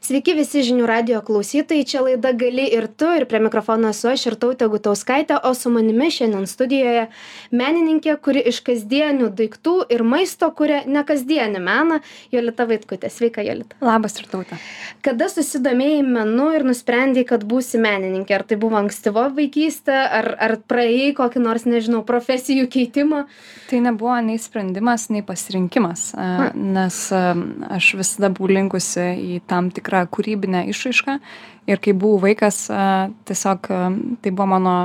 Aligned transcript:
Sveiki 0.00 0.32
visi 0.32 0.62
žinių 0.64 0.86
radio 0.88 1.18
klausytojai, 1.20 1.84
čia 1.84 2.00
laida 2.00 2.30
gali 2.32 2.64
ir 2.72 2.86
tu, 2.88 3.04
ir 3.12 3.26
prie 3.28 3.36
mikrofono 3.44 3.90
esu 3.92 4.08
aš 4.08 4.22
ir 4.30 4.36
tautė 4.40 4.64
Gutauskaitė, 4.72 5.36
o 5.44 5.50
su 5.52 5.68
manimi 5.68 6.06
šiandien 6.08 6.46
studijoje 6.48 7.02
menininkė, 7.52 8.14
kuri 8.24 8.40
iš 8.48 8.62
kasdienių 8.64 9.28
daiktų 9.36 9.74
ir 9.92 10.00
maisto 10.08 10.48
kuria 10.56 10.78
nekasdienį 10.88 11.60
meną, 11.66 11.98
Jolita 12.32 12.64
Vaitkutė. 12.70 13.10
Sveika, 13.12 13.44
Jolita. 13.44 13.76
Labas 13.84 14.16
ir 14.22 14.30
tautė. 14.32 14.56
Kada 15.04 15.28
susidomėjai 15.28 16.00
menu 16.08 16.48
ir 16.56 16.64
nusprendėjai, 16.70 17.28
kad 17.34 17.44
būsi 17.52 17.82
menininkė? 17.84 18.38
Ar 18.38 18.46
tai 18.48 18.56
buvo 18.64 18.80
ankstyvo 18.80 19.26
vaikystė, 19.36 20.00
ar, 20.00 20.30
ar 20.40 20.56
praėjai 20.64 21.12
kokį 21.20 21.44
nors, 21.44 21.68
nežinau, 21.68 22.00
profesijų 22.08 22.70
keitimą? 22.72 23.26
Tai 23.68 23.84
nebuvo 23.84 24.16
nei 24.24 24.40
sprendimas, 24.40 25.10
nei 25.12 25.20
pasirinkimas, 25.28 26.08
nes 26.56 27.04
aš 27.12 27.92
visada 28.00 28.32
buvau 28.32 28.48
linkusi 28.56 29.10
į 29.36 29.40
tam 29.50 29.68
tikrą 29.68 29.89
kūrybinę 30.10 30.66
išraišką. 30.72 31.18
Ir 31.70 31.80
kai 31.82 31.94
buvau 31.94 32.18
vaikas 32.24 32.64
tiesiog 33.28 33.68
tai 34.22 34.32
buvo 34.32 34.48
mano 34.54 34.76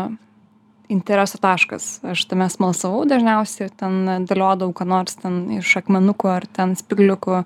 intereso 0.89 1.37
taškas. 1.41 1.99
Aš 2.05 2.25
tame 2.29 2.47
smalsavau 2.49 3.05
dažniausiai 3.09 3.71
ten 3.79 4.25
dėliodavau 4.27 4.73
ką 4.75 4.87
nors 4.89 5.17
ten 5.21 5.39
iš 5.57 5.75
akmenukų 5.81 6.29
ar 6.29 6.45
ten 6.45 6.75
spygliukų 6.77 7.41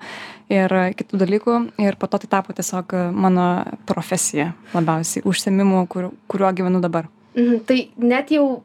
ir 0.54 0.76
kitų 1.00 1.22
dalykų. 1.24 1.60
Ir 1.82 2.00
po 2.00 2.10
to 2.12 2.22
tai 2.24 2.32
tapo 2.32 2.56
tiesiog 2.56 2.96
mano 3.16 3.48
profesija 3.90 4.52
labiausiai 4.74 5.26
užsiėmimu 5.30 5.86
kur 5.92 6.12
kuriuo 6.32 6.52
gyvenu 6.60 6.84
dabar. 6.84 7.08
Mhm, 7.38 7.64
tai 7.70 7.80
net 8.02 8.34
jau 8.34 8.62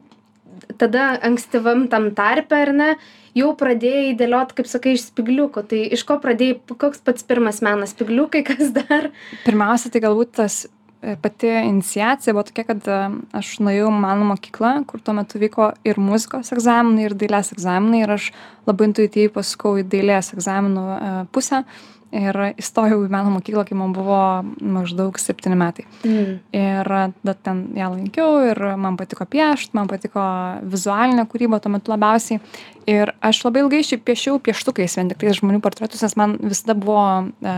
tada 0.79 1.15
ankstyvam 1.25 1.87
tam 1.91 2.09
tarpe, 2.17 2.57
ar 2.57 2.71
ne, 2.75 2.89
jau 3.37 3.51
pradėjai 3.57 4.15
dėliot, 4.19 4.53
kaip 4.57 4.69
sakai, 4.69 4.95
iš 4.95 5.09
spigliukų. 5.09 5.65
Tai 5.71 5.81
iš 5.97 6.05
ko 6.07 6.17
pradėjai, 6.23 6.59
koks 6.71 7.03
pats 7.05 7.27
pirmas 7.27 7.61
menas, 7.65 7.95
spigliukai, 7.95 8.45
kas 8.49 8.73
dar? 8.75 9.11
pirmiausia 9.45 9.91
tai 9.93 10.01
galbūt 10.05 10.35
tas 10.39 10.63
e, 10.65 11.15
pati 11.21 11.51
iniciacija 11.61 12.35
buvo 12.35 12.45
tokia 12.47 12.67
kad 12.67 12.87
e, 12.89 12.99
aš 13.37 13.55
nuėjau 13.63 13.91
meno 13.93 14.29
mokyklą 14.31 14.77
kur 14.89 15.03
tuo 15.03 15.15
metu 15.17 15.41
vyko 15.41 15.73
ir 15.87 15.99
muzikos 16.01 16.53
egzaminai 16.55 17.09
ir 17.09 17.17
dailės 17.17 17.51
egzaminai 17.55 18.05
ir 18.05 18.15
aš 18.17 18.31
labai 18.69 18.89
intuityviai 18.91 19.33
pasukau 19.35 19.75
į 19.81 19.87
dailės 19.91 20.33
egzaminų 20.37 20.85
e, 20.95 21.11
pusę 21.35 21.65
ir 22.13 22.37
įstojau 22.55 22.99
į 23.05 23.09
meno 23.11 23.31
mokyklą 23.33 23.65
kai 23.67 23.77
man 23.77 23.93
buvo 23.95 24.19
maždaug 24.61 25.17
septyni 25.21 25.57
metai. 25.59 25.85
Mm. 26.05 26.37
ir 26.55 26.89
tada 26.89 27.35
ten 27.47 27.63
ją 27.77 27.89
lankiau 27.93 28.37
ir 28.51 28.61
man 28.77 28.97
patiko 28.99 29.25
piešt 29.29 29.73
man 29.77 29.89
patiko 29.91 30.21
vizualinė 30.63 31.25
kūryba 31.31 31.59
tuo 31.61 31.73
metu 31.73 31.93
labiausiai. 31.93 32.41
Ir 32.89 33.15
aš 33.25 33.41
labai 33.47 33.65
ilgai 33.65 33.81
šiaip 33.85 34.05
piešiau 34.05 34.39
pieštukais 34.43 34.97
vien 34.99 35.09
tiktais 35.09 35.41
žmonių 35.41 35.61
portretus 35.63 36.05
nes 36.05 36.15
man 36.19 36.37
visada 36.43 36.77
buvo 36.77 37.05
e, 37.25 37.55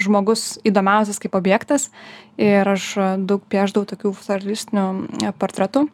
žmogus 0.00 0.58
įdomiausias 0.64 1.20
kaip 1.20 1.36
objektas. 1.36 1.90
Ir 2.40 2.68
aš 2.68 2.94
daug 3.20 3.44
piešdavau 3.52 3.88
tokių 3.90 4.14
surrealistinių 4.16 4.86
e, 5.28 5.34
portretų. 5.36 5.86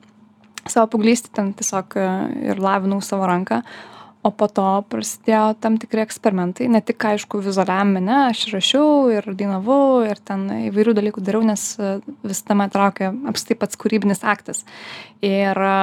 Savo 0.67 0.89
paauglystėj 0.95 1.35
ten 1.35 1.53
tiesiog 1.59 1.99
e, 1.99 2.09
ir 2.53 2.63
lavinau 2.63 3.03
savo 3.05 3.27
ranką 3.29 3.63
o 4.27 4.33
po 4.35 4.49
to 4.51 4.67
prasidėjo 4.91 5.55
tam 5.63 5.77
tikri 5.81 6.03
eksperimentai 6.03 6.67
ne 6.73 6.81
tik 6.85 7.05
aišku 7.13 7.41
vizualiam 7.45 7.93
mene 7.95 8.15
aš 8.27 8.47
rašiau 8.55 9.09
ir 9.15 9.29
dainavau 9.39 10.03
ir 10.07 10.19
ten 10.27 10.47
įvairių 10.67 10.97
dalykų 10.99 11.23
dariau 11.27 11.47
nes 11.47 11.67
e, 11.79 11.93
visada 12.27 12.57
mane 12.59 12.75
traukė 12.75 13.13
apskritai 13.31 13.59
pats 13.61 13.79
kūrybinis 13.81 14.25
aktas. 14.27 14.65
Ir 15.25 15.57
e, 15.57 15.77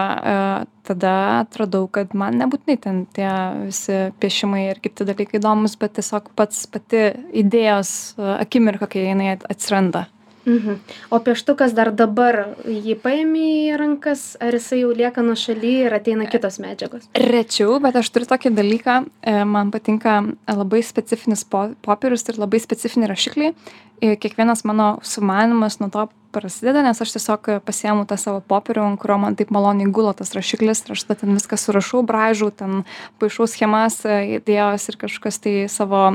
tada 0.87 1.13
atradau 1.39 1.87
kad 1.91 2.11
man 2.17 2.39
nebūtinai 2.41 2.77
ten 2.83 3.03
tie 3.15 3.29
visi 3.63 3.99
piešimai 4.19 4.65
ir 4.71 4.81
kiti 4.83 5.07
dalykai 5.07 5.39
įdomūs 5.39 5.77
bet 5.79 5.95
tiesiog 5.99 6.33
pats 6.39 6.65
pati 6.73 7.05
idėjos 7.43 7.93
e, 8.17 8.33
akimirka 8.43 8.91
kai 8.91 9.07
jinai 9.07 9.37
atsiranda 9.37 10.07
Mhm. 10.45 10.79
O 11.09 11.19
pieštukas 11.23 11.71
dar 11.75 11.93
dabar 11.95 12.55
jį 12.67 12.97
paėmė 12.99 13.45
į 13.69 13.77
rankas, 13.79 14.33
ar 14.43 14.57
jisai 14.57 14.81
jau 14.81 14.91
lieka 14.95 15.23
nuo 15.23 15.37
šaly 15.39 15.73
ir 15.87 15.95
ateina 15.95 16.27
kitos 16.27 16.59
medžiagos? 16.63 17.07
rečiau 17.15 17.79
bet 17.83 17.95
aš 17.95 18.11
turiu 18.11 18.27
tokį 18.27 18.51
dalyką 18.57 18.97
e, 19.21 19.37
man 19.47 19.71
patinka 19.71 20.19
labai 20.47 20.83
specifinis 20.83 21.45
po 21.47 21.69
popierius 21.85 22.27
ir 22.29 22.39
labai 22.41 22.59
specifiniai 22.59 23.11
rašikliai 23.13 23.55
ir 24.01 24.17
kiekvienas 24.17 24.63
mano 24.65 24.97
sumanymas 25.03 25.79
nuo 25.79 25.89
to 25.93 26.07
prasideda 26.33 26.81
nes 26.81 27.01
aš 27.01 27.11
tiesiog 27.13 27.49
pasiimu 27.65 28.07
tą 28.09 28.17
savo 28.17 28.39
popierių 28.41 28.87
ant 28.87 29.01
kurio 29.01 29.19
man 29.21 29.35
taip 29.37 29.51
maloniai 29.53 29.91
gula 29.93 30.15
tas 30.17 30.33
rašiklis 30.33 30.81
ir 30.85 30.95
aš 30.95 31.03
tada 31.05 31.19
ten 31.21 31.35
viską 31.37 31.59
surašau 31.61 32.01
braižau 32.01 32.49
ten 32.49 32.81
paišau 33.21 33.45
schemas 33.49 33.99
e, 34.05 34.39
idėjos 34.39 34.89
ir 34.89 34.97
kažkokias 35.03 35.37
tai 35.43 35.55
savo 35.69 36.05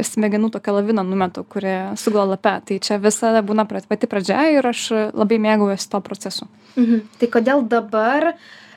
smegenų 0.00 0.48
tokią 0.56 0.78
laviną 0.78 1.04
numetu 1.04 1.44
kuri 1.44 1.74
sugula 2.00 2.24
lape 2.32 2.54
tai 2.64 2.80
čia 2.80 2.96
visada 3.02 3.44
būna 3.44 3.68
pati 3.68 4.08
pradžia 4.08 4.48
ir 4.56 4.72
aš 4.72 5.12
labai 5.12 5.42
mėgaujuosi 5.42 5.92
tuo 5.92 6.00
procesu 6.00 6.48
Mhm. 6.78 7.00
Tai 7.18 7.28
kodėl 7.32 7.64
dabar, 7.68 8.32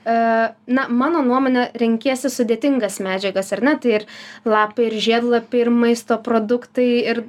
e, 0.05 0.15
na, 0.77 0.87
mano 0.89 1.21
nuomonė, 1.25 1.69
renkiesi 1.77 2.31
sudėtingas 2.33 2.99
medžiagas, 3.03 3.51
ar 3.53 3.61
ne? 3.67 3.75
Tai 3.81 3.93
ir 3.99 4.07
lapai, 4.45 4.89
ir 4.89 4.97
žiedlapai, 5.07 5.61
ir 5.65 5.69
maisto 5.69 6.17
produktai, 6.17 6.89
ir 7.13 7.23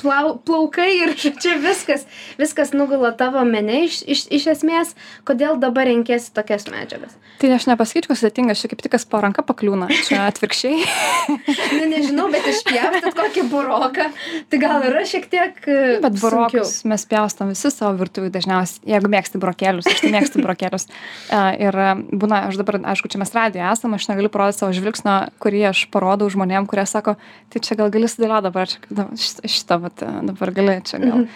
plau, 0.00 0.36
plaukai, 0.46 0.90
ir 1.04 1.14
čia 1.42 1.56
viskas, 1.62 2.06
viskas 2.40 2.74
nugula 2.76 3.12
tavo 3.16 3.44
mene 3.48 3.84
iš, 3.86 4.02
iš, 4.06 4.26
iš 4.40 4.50
esmės. 4.56 4.96
Kodėl 5.28 5.60
dabar 5.62 5.88
renkiesi 5.90 6.32
tokias 6.36 6.68
medžiagas? 6.72 7.16
tai 7.40 7.50
aš 7.52 7.66
nepasakyčiau 7.68 8.12
kad 8.12 8.18
sudėtinga 8.20 8.54
čia 8.56 8.70
kaip 8.70 8.80
tik 8.80 8.94
kas 8.94 9.04
po 9.08 9.20
ranka 9.20 9.42
pakliūna 9.44 9.88
čia 10.06 10.22
atvirkščiai 10.30 10.78
Ne, 11.76 11.84
nežinau, 11.90 12.28
bet 12.32 12.46
išpjaustat 12.48 13.14
kokį 13.16 13.44
buroką. 13.50 14.06
Tai 14.50 14.58
gal 14.60 14.84
yra 14.86 15.02
šiek 15.08 15.26
tiek... 15.30 15.58
e, 15.66 15.98
Bet 16.02 16.16
sunkiau. 16.16 16.22
burokus 16.22 16.72
mes 16.88 17.04
pjaustom 17.08 17.50
visi 17.52 17.70
savo 17.72 17.96
virtuvėj 18.00 18.30
dažniausiai, 18.34 18.84
jeigu 18.94 19.10
mėgsti 19.12 19.40
burokėlius, 19.42 19.88
aš 19.90 20.02
tai 20.04 20.12
mėgstu 20.14 20.42
burokėlius. 20.44 20.86
E, 20.88 21.42
Ir 21.66 21.78
e, 21.82 21.88
būna, 22.22 22.44
aš 22.50 22.60
dabar, 22.60 22.78
aišku, 22.94 23.10
čia 23.12 23.20
mes 23.20 23.32
radijo 23.34 23.66
esame, 23.68 23.98
aš 23.98 24.08
negaliu 24.10 24.30
parodyti 24.32 24.62
savo 24.62 24.76
žvilgsnio, 24.76 25.16
kurį 25.42 25.64
aš 25.72 25.84
parodau 25.92 26.28
žmonėm, 26.32 26.68
kurie 26.70 26.86
sako, 26.88 27.16
tai 27.52 27.62
čia 27.64 27.78
gal 27.80 27.92
gali 27.94 28.10
sudėlioti 28.10 28.46
dabar, 28.48 28.70
šitą, 28.70 29.50
šitą 29.56 29.80
vat, 29.86 30.02
e, 30.02 30.12
dabar 30.30 30.52
gali 30.56 30.76
čia 30.86 31.00
gal. 31.02 31.26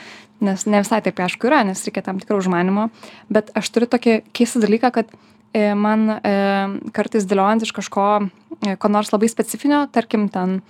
Nes 0.41 0.65
ne 0.65 0.81
visai 0.81 1.03
taip 1.05 1.21
aišku 1.21 1.51
yra, 1.51 1.61
nes 1.69 1.83
reikia 1.85 2.05
tam 2.07 2.21
tikro 2.21 2.39
užmanimo. 2.41 2.89
Bet 3.33 3.53
aš 3.59 3.69
turiu 3.75 3.91
tokį 3.93 4.21
keistą 4.37 4.63
dalyką, 4.63 4.93
kad 4.95 5.11
e, 5.53 5.75
man 5.77 6.07
e, 6.17 6.37
kartais 6.97 7.29
dėliojant 7.29 7.67
iš 7.67 7.75
kažko, 7.77 8.07
e, 8.65 8.77
ko 8.81 8.93
nors 8.93 9.13
labai 9.13 9.29
specifinio, 9.33 9.83
tarkim, 9.93 10.31
ten 10.33 10.63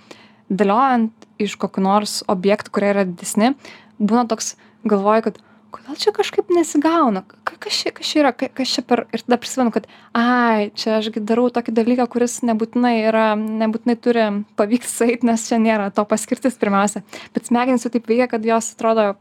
dėliojant 0.51 1.15
iš 1.41 1.55
kokių 1.61 1.85
nors 1.85 2.19
objektų, 2.31 2.75
kurie 2.75 2.91
yra 2.91 3.07
didesni, 3.07 3.53
būna 4.01 4.27
toks, 4.27 4.57
galvoju, 4.83 5.29
kad 5.29 5.39
kodėl 5.73 5.97
čia 5.99 6.13
kažkaip 6.15 6.51
nesigauna, 6.53 7.23
Ka- 7.47 7.57
kas 7.63 7.79
čia, 7.81 7.93
kas 7.95 8.11
čia 8.11 8.21
yra, 8.23 8.31
Ka- 8.37 8.51
kas 8.53 8.75
čia 8.75 8.83
per... 8.87 9.05
Ir 9.15 9.23
tada 9.25 9.39
prisimenu, 9.41 9.73
kad, 9.75 9.87
ai, 10.17 10.69
čia 10.77 10.97
aš 10.99 11.11
gi 11.15 11.23
darau 11.23 11.47
tokį 11.53 11.73
dalyką, 11.77 12.07
kuris 12.11 12.39
nebūtinai 12.47 12.95
yra, 13.07 13.31
nebūtinai 13.39 13.97
turi 14.03 14.27
pavykti 14.59 14.91
sueit, 14.91 15.25
nes 15.27 15.47
čia 15.47 15.61
nėra 15.61 15.89
to 15.95 16.05
paskirtis 16.07 16.59
pirmiausia. 16.61 17.03
Bet 17.35 17.49
smegenys 17.49 17.87
jau 17.87 17.93
taip 17.93 18.09
veikia, 18.11 18.29
kad 18.31 18.45
jos 18.45 18.73
atrodo 18.75 19.13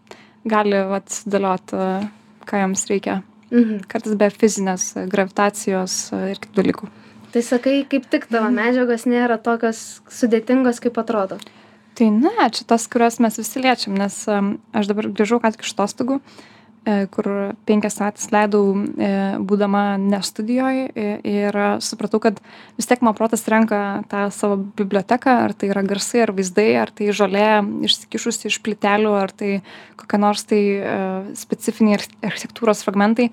gali 0.48 0.84
vat, 0.90 1.08
sudėlioti, 1.12 1.84
ką 2.50 2.64
joms 2.64 2.86
reikia. 2.90 3.20
Mhm. 3.50 3.84
Kartais 3.90 4.14
be 4.18 4.28
fizinės 4.30 4.90
e, 4.94 5.06
gravitacijos 5.10 5.94
e, 6.14 6.20
ir 6.34 6.42
kitų 6.42 6.60
dalykų. 6.60 6.90
Tai 7.34 7.42
sakai, 7.46 7.80
kaip 7.90 8.06
tik 8.10 8.28
tavo 8.30 8.50
medžiagos 8.54 9.06
nėra 9.10 9.38
tokios 9.42 10.00
sudėtingos, 10.10 10.80
kaip 10.82 10.98
atrodo. 11.02 11.38
Tai 11.98 12.08
ne, 12.14 12.46
čia 12.54 12.64
tas, 12.68 12.86
kurias 12.90 13.18
mes 13.22 13.36
visi 13.40 13.62
liečiam, 13.62 13.96
nes 13.98 14.22
em, 14.30 14.54
aš 14.76 14.90
dabar 14.90 15.10
grįžau 15.10 15.40
ką 15.42 15.52
tik 15.54 15.66
iš 15.66 15.74
atostogų, 15.74 16.20
kur 17.12 17.26
penkias 17.68 17.98
savaitės 17.98 18.30
leidau 18.32 18.62
e, 18.72 19.10
būdama 19.44 19.98
ne 20.00 20.20
studijoje 20.24 20.86
ir 21.28 21.58
e, 21.60 21.66
supratau, 21.84 22.22
kad 22.24 22.40
vis 22.78 22.88
tiek 22.88 23.02
mano 23.04 23.12
protas 23.18 23.44
renka 23.52 24.00
tą 24.08 24.22
savo 24.32 24.56
biblioteką, 24.78 25.34
ar 25.44 25.52
tai 25.52 25.68
yra 25.74 25.84
garsai, 25.84 26.22
ar 26.24 26.32
vaizdai, 26.36 26.70
ar 26.80 26.92
tai 26.96 27.10
žolė 27.12 27.48
išsikišusi 27.84 28.48
iš 28.48 28.60
plitelių, 28.64 29.12
ar 29.12 29.34
tai 29.36 29.52
kokie 30.00 30.22
nors 30.24 30.46
tai 30.48 30.62
e, 30.80 30.96
specifiniai 31.36 32.00
arch- 32.00 32.16
architektūros 32.32 32.84
fragmentai. 32.86 33.28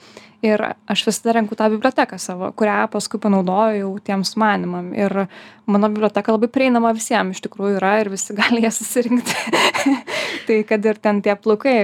Ir 0.46 0.62
aš 0.86 1.08
visada 1.08 1.34
renku 1.40 1.56
tą 1.58 1.72
biblioteką 1.74 2.20
savo, 2.22 2.52
kurią 2.54 2.84
paskui 2.94 3.18
panaudoju 3.24 3.80
jau 3.80 3.96
tiems 4.06 4.36
manimam. 4.38 4.92
Ir 4.94 5.24
mano 5.66 5.90
biblioteka 5.90 6.36
labai 6.36 6.52
prieinama 6.52 6.92
visiems 6.94 7.40
iš 7.40 7.48
tikrųjų 7.48 7.80
yra 7.80 7.96
ir 8.04 8.12
visi 8.14 8.36
gali 8.44 8.68
ją 8.68 8.76
susirinkti. 8.76 9.58
tai 10.50 10.62
kad 10.68 10.86
ir 10.86 11.00
ten 11.02 11.24
tie 11.26 11.40
plaukai, 11.40 11.80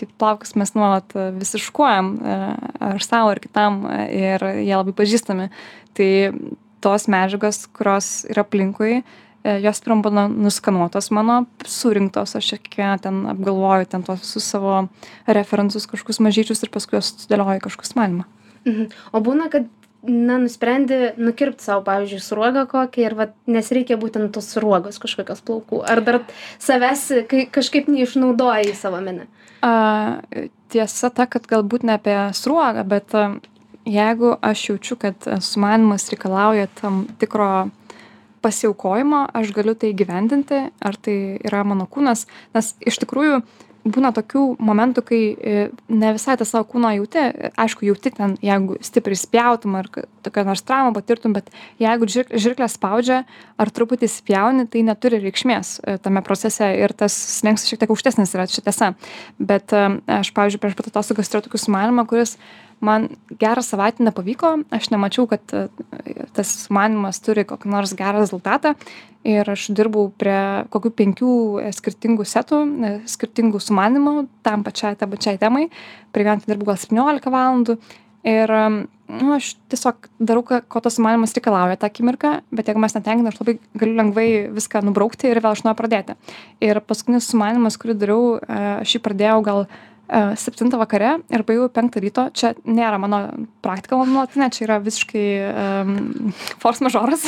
kaip 0.00 0.12
plaukus 0.20 0.54
mes 0.58 0.72
nuolat 0.76 1.14
e, 1.16 1.30
vis 1.36 1.54
iškuojam, 1.58 2.12
e, 2.16 2.36
ar 2.92 3.04
savo, 3.04 3.32
ar 3.32 3.40
kitam, 3.42 3.82
e, 3.88 4.04
ir 4.16 4.46
jie 4.62 4.72
labai 4.74 4.94
pažįstami. 4.96 5.48
Tai 5.98 6.10
tos 6.82 7.08
medžiagos, 7.12 7.66
kurios 7.76 8.10
yra 8.32 8.46
aplinkui, 8.46 9.02
jos 9.42 9.80
pirmą 9.82 10.04
būna 10.06 10.24
nuskanuotos 10.30 11.08
mano, 11.14 11.40
surinktos, 11.66 12.36
aš 12.38 12.52
kiekvieną 12.62 13.00
ten 13.02 13.16
apgalvoju, 13.32 13.88
ten 13.90 14.04
tos 14.06 14.22
visus 14.22 14.46
savo 14.46 14.84
referensus 15.26 15.88
kažkokius 15.90 16.20
mažyčius 16.22 16.62
ir 16.62 16.70
paskui 16.74 17.00
juos 17.00 17.10
sudėlioju 17.24 17.64
kažkokius 17.64 17.96
manimą. 17.98 18.26
Mhm. 18.62 18.92
O 19.10 19.22
būna, 19.26 19.48
kad 19.50 19.66
na 20.02 20.38
nusprendi 20.42 21.12
nukirpt 21.16 21.62
sau 21.62 21.82
pavyzdžiui 21.86 22.22
sruogą 22.24 22.66
kokią 22.70 23.04
ir 23.06 23.14
vat 23.18 23.36
nes 23.46 23.68
reikia 23.74 23.98
būtent 24.00 24.32
tos 24.34 24.48
sruogos 24.54 24.98
kažkokios 25.02 25.44
plaukų. 25.46 25.84
Ar 25.86 26.02
dar 26.02 26.22
savęs 26.62 27.06
kai 27.30 27.46
kažkaip 27.52 27.90
neišnaudoji 27.92 28.74
savo 28.78 29.02
mene 29.04 29.28
a, 29.62 30.22
tiesa 30.72 31.10
ta, 31.14 31.26
kad 31.30 31.46
galbūt 31.50 31.86
ne 31.86 31.96
apie 31.96 32.16
sruogą, 32.36 32.84
bet 32.88 33.14
jeigu 33.88 34.34
aš 34.42 34.68
jaučiu, 34.70 34.98
kad 35.00 35.28
sumanimas 35.42 36.08
reikalauja 36.12 36.68
tam 36.80 37.04
tikro 37.20 37.68
pasiaukojimo, 38.42 39.26
aš 39.38 39.52
galiu 39.54 39.74
tai 39.78 39.92
gyvendinti, 39.94 40.64
ar 40.82 40.98
tai 40.98 41.16
yra 41.46 41.62
mano 41.66 41.86
kūnas, 41.86 42.26
nes 42.56 42.72
iš 42.82 42.98
tikrųjų 43.04 43.42
būna 43.84 44.12
tokių 44.14 44.42
momentų 44.62 45.02
kai 45.06 45.20
e, 45.34 45.64
ne 45.90 46.12
visai 46.14 46.36
tą 46.38 46.46
savo 46.46 46.66
kūną 46.70 46.92
jauti. 46.96 47.24
Aišku 47.58 47.86
jauti 47.88 48.12
ten 48.14 48.36
jeigu 48.44 48.78
stipriai 48.84 49.18
spjautum 49.18 49.76
ar 49.80 49.88
kokią 49.92 50.44
nors 50.46 50.62
traumą 50.66 50.94
patirtum 50.96 51.34
bet 51.36 51.50
jeigu 51.82 52.08
žir 52.10 52.30
žirklę 52.30 52.68
spaudžia 52.70 53.22
ar 53.58 53.72
truputį 53.74 54.10
spjauni 54.10 54.68
tai 54.70 54.84
neturi 54.86 55.22
reikšmės 55.22 55.74
e, 55.82 55.96
tame 56.02 56.22
procese 56.26 56.68
ir 56.78 56.94
tas 56.94 57.16
slenkstis 57.40 57.72
šiek 57.72 57.82
tiek 57.82 57.94
aukštesnis 57.94 58.34
yra 58.36 58.46
čia 58.50 58.64
tiesa. 58.66 58.92
Bet 59.38 59.74
e, 59.74 59.86
aš 60.20 60.32
pavyzdžiui 60.36 60.62
prieš 60.62 60.78
pat 60.78 60.92
atostogas 60.92 61.32
turėjau 61.32 61.48
tokį 61.48 61.64
sumanymą 61.66 62.06
kuris 62.10 62.36
man 62.82 63.08
gerą 63.40 63.62
savaitę 63.62 64.04
nepavyko 64.04 64.52
aš 64.74 64.90
nemačiau 64.92 65.28
kad 65.30 65.54
e, 65.54 65.66
tas 66.34 66.50
sumanymas 66.66 67.22
turi 67.22 67.46
kokį 67.48 67.70
nors 67.70 67.94
gerą 67.98 68.22
rezultatą. 68.22 68.74
Ir 69.22 69.46
aš 69.46 69.68
dirbau 69.70 70.08
prie 70.18 70.66
kokių 70.74 70.90
penkių 70.98 71.34
e, 71.62 71.68
skirtingų 71.76 72.26
setų 72.26 72.62
e, 72.62 72.94
skirtingų 73.10 73.60
sumanymų 73.62 74.16
tam 74.46 74.64
pačiai 74.66 74.98
tai 74.98 75.08
pačiai 75.12 75.38
temai. 75.38 75.68
Prie 76.12 76.26
vieno 76.26 76.42
dirbau 76.46 76.72
gal 76.72 76.80
septyniolika 76.82 77.30
valandų. 77.32 77.78
Ir 78.26 78.50
nu 79.12 79.32
aš 79.34 79.52
tiesiog 79.70 80.06
darau 80.22 80.44
ko 80.46 80.80
tas 80.82 80.94
sumanymas 80.94 81.34
reikalauja 81.34 81.78
tą 81.78 81.88
akimirką. 81.90 82.34
Bet 82.54 82.70
jeigu 82.70 82.82
manęs 82.82 82.94
netenkina 82.98 83.32
aš 83.32 83.40
labai 83.40 83.56
galiu 83.78 83.96
lengvai 83.98 84.26
viską 84.54 84.82
nubraukti 84.86 85.30
ir 85.30 85.42
vėl 85.42 85.56
iš 85.58 85.64
naujo 85.66 85.78
pradėti. 85.80 86.18
Ir 86.62 86.82
paskutinis 86.86 87.30
sumanymas 87.30 87.78
kurį 87.82 87.98
dariau 87.98 88.36
aš 88.82 88.94
jį 88.94 89.02
pradėjau 89.02 89.40
gal 89.46 89.66
septintą 90.36 90.78
vakare 90.80 91.14
ir 91.32 91.44
baigiau 91.46 91.68
penktą 91.72 92.00
ryto. 92.02 92.26
Čia 92.36 92.52
nėra 92.68 92.98
mano 93.00 93.20
praktika 93.64 93.96
nuolatinė, 93.96 94.50
čia 94.52 94.66
yra 94.66 94.78
visiškai 94.82 95.26
um, 95.48 96.32
force 96.60 96.84
majoras, 96.84 97.24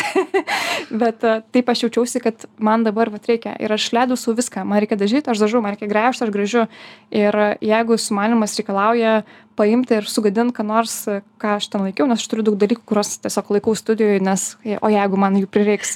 bet 1.04 1.24
uh, 1.24 1.40
taip 1.54 1.70
aš 1.72 1.86
jaučiausi, 1.86 2.20
kad 2.24 2.44
man 2.58 2.84
dabar 2.84 3.12
vat, 3.14 3.24
reikia. 3.30 3.54
Ir 3.62 3.72
aš 3.72 3.88
leidau 3.96 4.18
su 4.20 4.34
viską, 4.36 4.66
man 4.68 4.82
reikia 4.84 4.98
dažyti, 5.00 5.30
aš 5.32 5.46
dažau, 5.46 5.62
man 5.64 5.76
reikia 5.76 5.88
gręžti, 5.90 6.26
aš 6.26 6.34
grįžiu. 6.34 6.66
Ir 7.14 7.40
jeigu 7.64 7.98
sumanimas 8.00 8.58
reikalauja 8.60 9.22
paimti 9.54 10.00
ir 10.00 10.08
sugadinti, 10.10 10.56
ką 10.56 10.66
nors, 10.66 10.96
ką 11.40 11.56
aš 11.60 11.70
ten 11.70 11.84
laikiau, 11.86 12.08
nes 12.10 12.18
aš 12.18 12.26
turiu 12.30 12.42
daug 12.48 12.58
dalykų, 12.58 12.82
kuriuos 12.90 13.14
tiesiog 13.22 13.52
laikau 13.54 13.76
studijoje, 13.78 14.18
nes, 14.26 14.48
o 14.82 14.90
jeigu 14.90 15.20
man 15.20 15.38
jų 15.38 15.46
prireiks. 15.54 15.94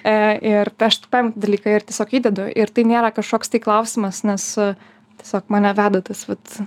E, 0.00 0.16
ir 0.40 0.72
aš 0.80 1.02
paimu 1.12 1.36
dalyką 1.36 1.76
ir 1.76 1.84
tiesiog 1.90 2.16
įdedu. 2.22 2.48
Ir 2.56 2.72
tai 2.72 2.86
nėra 2.88 3.12
kažkoks 3.12 3.52
tai 3.52 3.60
klausimas, 3.60 4.22
nes 4.24 4.48
uh, 4.56 4.72
tiesiog 5.20 5.52
mane 5.52 5.72
veda 5.76 6.02
tas 6.04 6.24
vat 6.28 6.58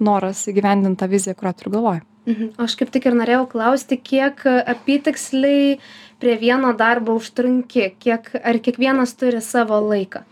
noras 0.00 0.46
įgyvendint 0.50 0.98
tą 1.00 1.08
viziją, 1.10 1.36
kurią 1.38 1.52
turiu 1.56 1.74
galvoj. 1.76 2.00
Mhm. 2.28 2.54
Aš 2.60 2.76
kaip 2.78 2.92
tik 2.92 3.08
ir 3.08 3.16
norėjau 3.16 3.46
klausti, 3.50 3.96
kiek 3.96 4.42
apitiksliai 4.46 5.78
prie 6.20 6.36
vieno 6.40 6.72
darbo 6.76 7.16
užtrunki, 7.18 7.94
kiek, 8.02 8.28
ar 8.44 8.60
kiekvienas 8.60 9.14
turi 9.18 9.40
savo 9.44 9.80
laiką? 9.82 10.24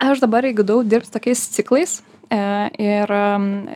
Aš 0.00 0.22
dabar 0.22 0.46
įgudau 0.48 0.80
dirbti 0.80 1.12
tokiais 1.12 1.42
ciklais 1.52 1.98
e, 2.32 2.40
ir 2.80 3.12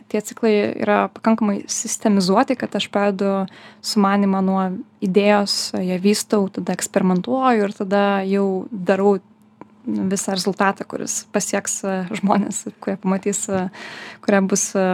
tie 0.09 0.21
ciklai 0.25 0.55
yra 0.81 1.03
pakankamai 1.13 1.59
sistemizuoti, 1.69 2.57
kad 2.57 2.73
aš 2.75 2.89
pradedu 2.89 3.45
sumanimą 3.85 4.41
nuo 4.41 4.63
idėjos, 5.05 5.75
ją 5.77 5.99
vystau, 6.01 6.49
tada 6.49 6.73
eksperimentuoju 6.73 7.69
ir 7.69 7.77
tada 7.77 8.03
jau 8.25 8.47
darau 8.71 9.19
visą 9.85 10.31
rezultatą, 10.31 10.85
kuris 10.87 11.23
pasieks 11.33 11.79
e, 11.85 11.95
žmonės, 12.19 12.65
kurie 12.83 12.97
pamatys, 13.01 13.45
e, 13.49 13.65
kurie 14.25 14.41
bus 14.49 14.71
e, 14.75 14.85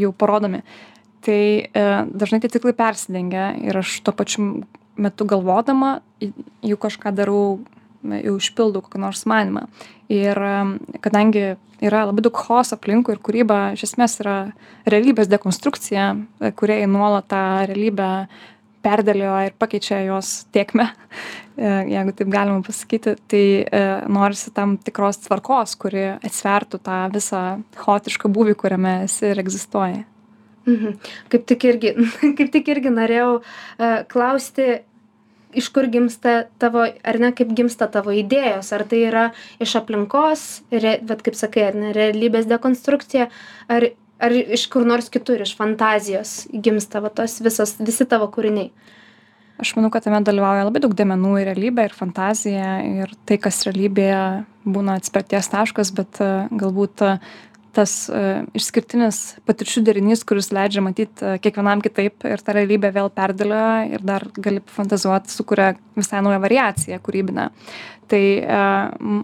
jau 0.00 0.12
parodomi. 0.16 0.62
Tai 1.20 1.40
dažnai 2.16 2.38
tie 2.40 2.48
ciklai 2.48 2.72
persidengia 2.72 3.50
ir 3.60 3.76
aš 3.76 3.98
tuo 4.06 4.14
pačiu 4.16 4.62
metu 4.96 5.26
galvodama 5.28 5.98
jau 6.64 6.78
kažką 6.80 7.12
darau, 7.12 7.42
jau 8.00 8.36
išpildau 8.40 8.80
kokią 8.86 9.02
nors 9.02 9.26
manimą. 9.28 9.66
Ir 10.08 10.40
kadangi 11.04 11.58
yra 11.84 12.06
labai 12.08 12.24
daug 12.24 12.40
chaoso 12.40 12.78
aplinkui 12.78 13.12
ir 13.12 13.20
kūryba 13.20 13.58
iš 13.74 13.90
esmės 13.90 14.16
yra 14.24 14.38
realybės 14.88 15.28
dekonstrukcija, 15.28 16.06
kurie 16.56 16.80
nuolat 16.88 17.28
tą 17.28 17.44
realybę 17.68 18.08
perdėlioja 18.84 19.50
ir 19.50 19.56
pakeičia 19.60 20.00
jos 20.06 20.32
tiekmę, 20.54 20.86
e, 21.56 21.72
jeigu 21.92 22.14
taip 22.16 22.30
galima 22.32 22.62
pasakyti, 22.66 23.16
tai 23.30 23.44
e, 23.64 23.82
norisi 24.08 24.52
tam 24.56 24.76
tikros 24.80 25.22
tvarkos, 25.26 25.76
kuri 25.80 26.06
atsvertų 26.18 26.80
tą 26.86 27.00
visą 27.14 27.44
chaotišką 27.80 28.30
būvį, 28.32 28.56
kuriame 28.60 28.94
esi 29.08 29.30
ir 29.32 29.42
egzistuoja. 29.42 30.04
Mhm. 30.68 31.00
Kaip, 31.32 31.48
tik 31.48 31.66
irgi, 31.66 31.96
kaip 32.38 32.52
tik 32.52 32.68
irgi 32.68 32.92
norėjau 32.92 33.40
uh, 33.40 34.00
klausti, 34.10 34.82
iš 35.56 35.68
kur 35.74 35.88
gimsta 35.90 36.44
tavo, 36.62 36.84
ar 36.84 37.18
ne, 37.22 37.32
kaip 37.36 37.52
gimsta 37.56 37.88
tavo 37.90 38.14
idėjos, 38.14 38.70
ar 38.76 38.84
tai 38.88 39.00
yra 39.08 39.24
iš 39.62 39.74
aplinkos, 39.80 40.44
re, 40.70 40.98
bet 41.06 41.24
kaip 41.26 41.38
sakai, 41.38 41.70
ar 41.70 41.78
ne, 41.78 41.94
realybės 41.96 42.48
dekonstrukcija, 42.50 43.28
ar 43.72 43.88
ar 44.20 44.34
iš 44.36 44.66
kur 44.72 44.86
nors 44.86 45.10
kitur 45.12 45.42
iš 45.42 45.54
fantazijos 45.58 46.44
gimsta 46.52 47.02
va 47.02 47.10
tos 47.12 47.38
visos 47.44 47.76
visi 47.80 48.06
tavo 48.08 48.28
kūriniai? 48.32 48.70
Aš 49.60 49.74
manau 49.76 49.90
kad 49.92 50.06
tame 50.06 50.22
dalyvauja 50.24 50.64
labai 50.64 50.80
daug 50.80 50.94
dėmenų 50.96 51.34
ir 51.42 51.50
realybė 51.50 51.84
ir 51.88 51.96
fantazija 51.96 52.68
ir 53.04 53.10
tai 53.28 53.36
kas 53.42 53.60
realybėje 53.66 54.22
būna 54.64 54.96
atspirties 55.00 55.50
taškas 55.52 55.92
bet 55.96 56.20
e, 56.24 56.28
galbūt 56.62 57.04
e, 57.04 57.10
tas 57.76 57.92
e, 58.10 58.24
išskirtinis 58.58 59.20
patirčių 59.48 59.84
derinys 59.86 60.24
kuris 60.26 60.50
leidžia 60.54 60.82
matyt 60.84 61.22
kiekvienam 61.44 61.82
kitaip 61.84 62.26
ir 62.28 62.42
tą 62.44 62.56
realybę 62.56 62.90
vėl 62.94 63.12
perdėlioja 63.14 63.86
ir 63.94 64.04
dar 64.06 64.26
gali 64.36 64.64
fantazuot 64.74 65.30
sukuria 65.30 65.72
visai 65.98 66.22
naują 66.24 66.40
variaciją 66.42 67.00
kūrybinę. 67.04 67.50
Tai 68.10 68.22
a, 68.42 68.62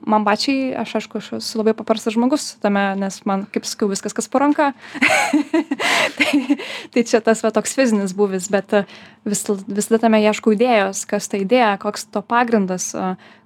man 0.07 0.23
pačiai 0.27 0.71
aš 0.79 0.93
aišku 1.01 1.19
aš 1.19 1.31
esu 1.41 1.59
labai 1.59 1.75
paprastas 1.75 2.15
žmogus 2.15 2.53
tame 2.63 2.85
nes 3.01 3.19
man 3.27 3.43
kaip 3.51 3.67
sakiau 3.67 3.91
viskas 3.91 4.15
kas 4.15 4.31
po 4.31 4.39
ranka. 4.43 4.73
Tai, 6.17 6.57
tai 6.95 7.03
čia 7.05 7.19
tas 7.25 7.43
va 7.45 7.51
toks 7.55 7.75
fizinis 7.77 8.15
būvis 8.17 8.47
bet 8.53 8.73
vis, 9.27 9.43
visada 9.67 9.99
tame 10.07 10.21
ieškau 10.23 10.55
idėjos 10.55 11.03
kas 11.11 11.29
ta 11.29 11.41
idėja 11.41 11.75
koks 11.83 12.07
to 12.15 12.23
pagrindas 12.23 12.93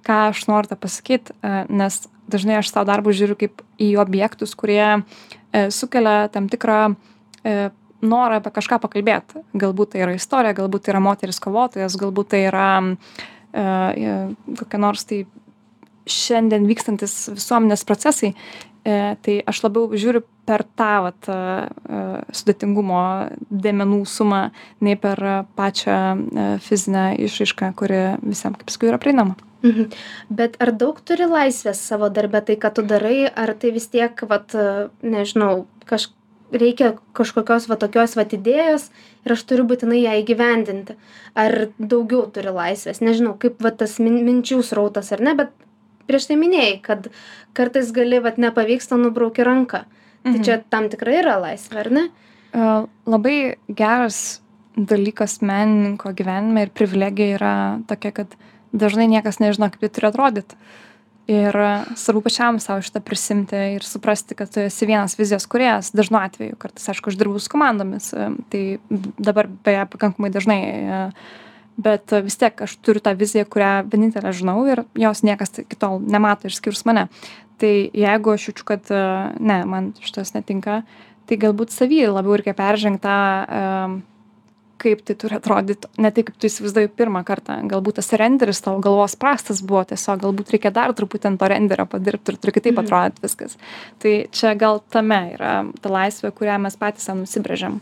ką 0.05 0.17
aš 0.29 0.45
noriu 0.47 0.71
tą 0.71 0.77
pasakyt 0.79 1.33
nes 1.69 1.99
dažnai 2.31 2.59
aš 2.61 2.71
savo 2.71 2.87
darbus 2.89 3.19
žiūriu 3.19 3.37
kaip 3.39 3.65
į 3.81 3.93
objektus 4.01 4.55
kurie 4.57 4.85
e, 4.87 5.67
sukelia 5.73 6.25
tam 6.33 6.49
tikrą 6.51 6.79
e, 7.43 7.69
norą 8.01 8.39
apie 8.39 8.53
kažką 8.55 8.81
pakalbėt 8.81 9.37
galbūt 9.53 9.93
tai 9.93 10.05
yra 10.07 10.17
istorija 10.17 10.57
galbūt 10.57 10.87
tai 10.87 10.95
yra 10.95 11.03
moteris 11.03 11.43
kovotojas 11.43 11.99
galbūt 12.01 12.33
tai 12.33 12.47
yra 12.47 12.71
E, 13.51 14.11
kokie 14.59 14.79
nors 14.79 15.03
tai 15.07 15.23
šiandien 16.07 16.65
vykstantis 16.69 17.13
visuomenės 17.35 17.83
procesai, 17.87 18.31
tai 18.81 19.35
aš 19.45 19.59
labiau 19.61 19.91
žiūriu 19.93 20.23
per 20.49 20.63
tą 20.65 20.89
vat, 21.05 21.27
sudėtingumo 22.33 23.03
dėmenų 23.53 23.99
sumą, 24.09 24.39
nei 24.81 24.97
per 24.97 25.21
pačią 25.59 25.99
fizinę 26.65 27.05
išraišką, 27.27 27.69
kuri 27.77 28.01
visiems 28.25 28.57
kaip 28.57 28.73
sakiau 28.73 28.89
yra 28.89 28.99
prieinama. 29.03 29.37
Mhm. 29.61 29.91
Bet 30.29 30.55
ar 30.63 30.71
daug 30.73 30.97
turi 31.05 31.27
laisvės 31.29 31.81
savo 31.85 32.09
darbę 32.09 32.41
tai, 32.45 32.55
ką 32.57 32.73
tu 32.73 32.85
darai, 32.87 33.29
ar 33.29 33.53
tai 33.53 33.71
vis 33.75 33.85
tiek, 33.93 34.23
vat, 34.29 34.55
nežinau, 35.03 35.67
kažkaip 35.85 36.17
reikia 36.51 36.95
kažkokios 37.15 37.67
va 37.69 37.77
tokios 37.79 38.15
vat 38.19 38.33
idėjos 38.35 38.89
ir 39.25 39.35
aš 39.35 39.43
turiu 39.47 39.65
būtinai 39.69 40.01
ją 40.01 40.17
įgyvendinti 40.21 40.97
ar 41.39 41.69
daugiau 41.79 42.25
turi 42.33 42.53
laisvės 42.53 43.01
nežinau 43.03 43.37
kaip 43.39 43.61
va 43.63 43.71
tas 43.71 43.97
min 44.03 44.19
minčių 44.25 44.61
srautas 44.65 45.11
ar 45.15 45.23
ne 45.23 45.35
bet 45.37 45.53
prieš 46.09 46.27
tai 46.29 46.37
minėjai 46.41 46.75
kad 46.83 47.09
kartais 47.57 47.93
gali 47.95 48.19
vat 48.23 48.39
nepavyksta 48.41 48.99
nubrauki 48.99 49.47
ranką 49.47 49.85
tai 50.23 50.35
mhm. 50.35 50.45
čia 50.45 50.61
tam 50.69 50.89
tikrai 50.91 51.21
yra 51.23 51.39
laisvė 51.41 51.83
ar 51.85 51.91
ne 51.97 52.07
labai 53.07 53.37
geras 53.67 54.41
dalykas 54.75 55.39
menininko 55.43 56.11
gyvenime 56.15 56.67
ir 56.67 56.75
privilegija 56.75 57.37
yra 57.37 57.53
tokia 57.87 58.11
kad 58.21 58.35
dažnai 58.73 59.07
niekas 59.11 59.39
nežino 59.43 59.69
kaip 59.71 59.83
ji 59.85 59.93
turi 59.95 60.09
atrodyt 60.09 60.55
ir 61.31 61.55
svarbu 61.95 62.23
pačiam 62.25 62.57
sau 62.59 62.81
šitą 62.83 63.01
prisiimti 63.05 63.59
ir 63.75 63.85
suprasti 63.85 64.35
kad 64.35 64.49
tu 64.51 64.63
esi 64.63 64.87
vienas 64.89 65.15
vizijos 65.19 65.45
kūrėjas 65.49 65.93
dažnu 65.95 66.17
atveju. 66.19 66.57
Kartais 66.59 66.89
aišku 66.91 67.11
aš 67.11 67.19
dirbu 67.19 67.39
su 67.39 67.51
komandomis 67.51 68.09
tai 68.51 68.63
dabar 69.21 69.49
beje 69.65 69.85
pakankamai 69.93 70.31
dažnai 70.33 70.61
bet 71.81 72.11
vis 72.25 72.37
tiek 72.41 72.65
aš 72.65 72.75
turiu 72.83 73.03
tą 73.03 73.13
viziją 73.17 73.45
kurią 73.49 73.71
vienintelę 73.91 74.33
žinau 74.35 74.65
ir 74.69 74.83
jos 74.97 75.23
niekas 75.23 75.61
iki 75.63 75.77
tol 75.79 76.01
nemato 76.01 76.49
išskyrus 76.49 76.83
mane. 76.89 77.07
Tai 77.61 77.73
jeigu 77.93 78.33
aš 78.33 78.49
jaučiu 78.49 78.67
kad 78.67 78.91
ne 79.39 79.61
man 79.69 79.93
šitas 80.01 80.33
netinka 80.35 80.81
tai 81.29 81.37
galbūt 81.39 81.71
savy 81.71 82.03
labiau 82.09 82.35
reikia 82.35 82.57
peržengt 82.57 83.05
tą 83.05 84.01
kaip 84.81 85.03
tai 85.05 85.15
turi 85.19 85.37
atrodyt 85.37 85.85
ne 86.01 86.11
taip 86.11 86.31
kaip 86.31 86.39
tu 86.41 86.49
įsivaizduoji 86.49 86.89
pirmą 86.97 87.21
kartą. 87.27 87.59
Galbūt 87.71 87.99
tas 88.01 88.09
renderis 88.17 88.63
tavo 88.65 88.81
galvos 88.83 89.15
prastas 89.19 89.61
buvo 89.61 89.83
tiesiog 89.91 90.23
galbūt 90.25 90.51
reikia 90.55 90.73
dar 90.73 90.95
truputį 90.97 91.31
ant 91.31 91.41
to 91.41 91.51
renderio 91.53 91.85
padirbt 91.91 92.33
ir 92.33 92.39
turi 92.41 92.55
kitaip 92.57 92.75
Mhm. 92.77 92.83
atrodyt 92.85 93.21
viskas. 93.23 93.57
Tai 94.01 94.13
čia 94.31 94.55
gal 94.57 94.81
tame 94.89 95.21
yra 95.37 95.53
ta 95.81 95.89
laisvė 95.89 96.33
kurią 96.33 96.59
mes 96.61 96.75
patys 96.75 97.07
sau 97.09 97.15
nusibrėžiam. 97.15 97.79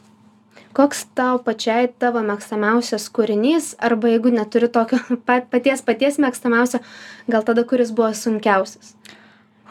Koks 0.74 1.08
tau 1.18 1.40
pačiai 1.42 1.90
tavo 2.00 2.22
mėgstamiausias 2.22 3.10
kūrinys 3.10 3.74
arba 3.80 4.08
jeigu 4.12 4.30
neturi 4.30 4.70
tokio 4.70 5.00
pa 5.26 5.42
paties 5.42 5.82
paties 5.82 6.20
mėgstamiausio 6.22 6.80
gal 7.28 7.42
tada 7.44 7.64
kuris 7.64 7.90
buvo 7.92 8.12
sunkiausias 8.14 8.94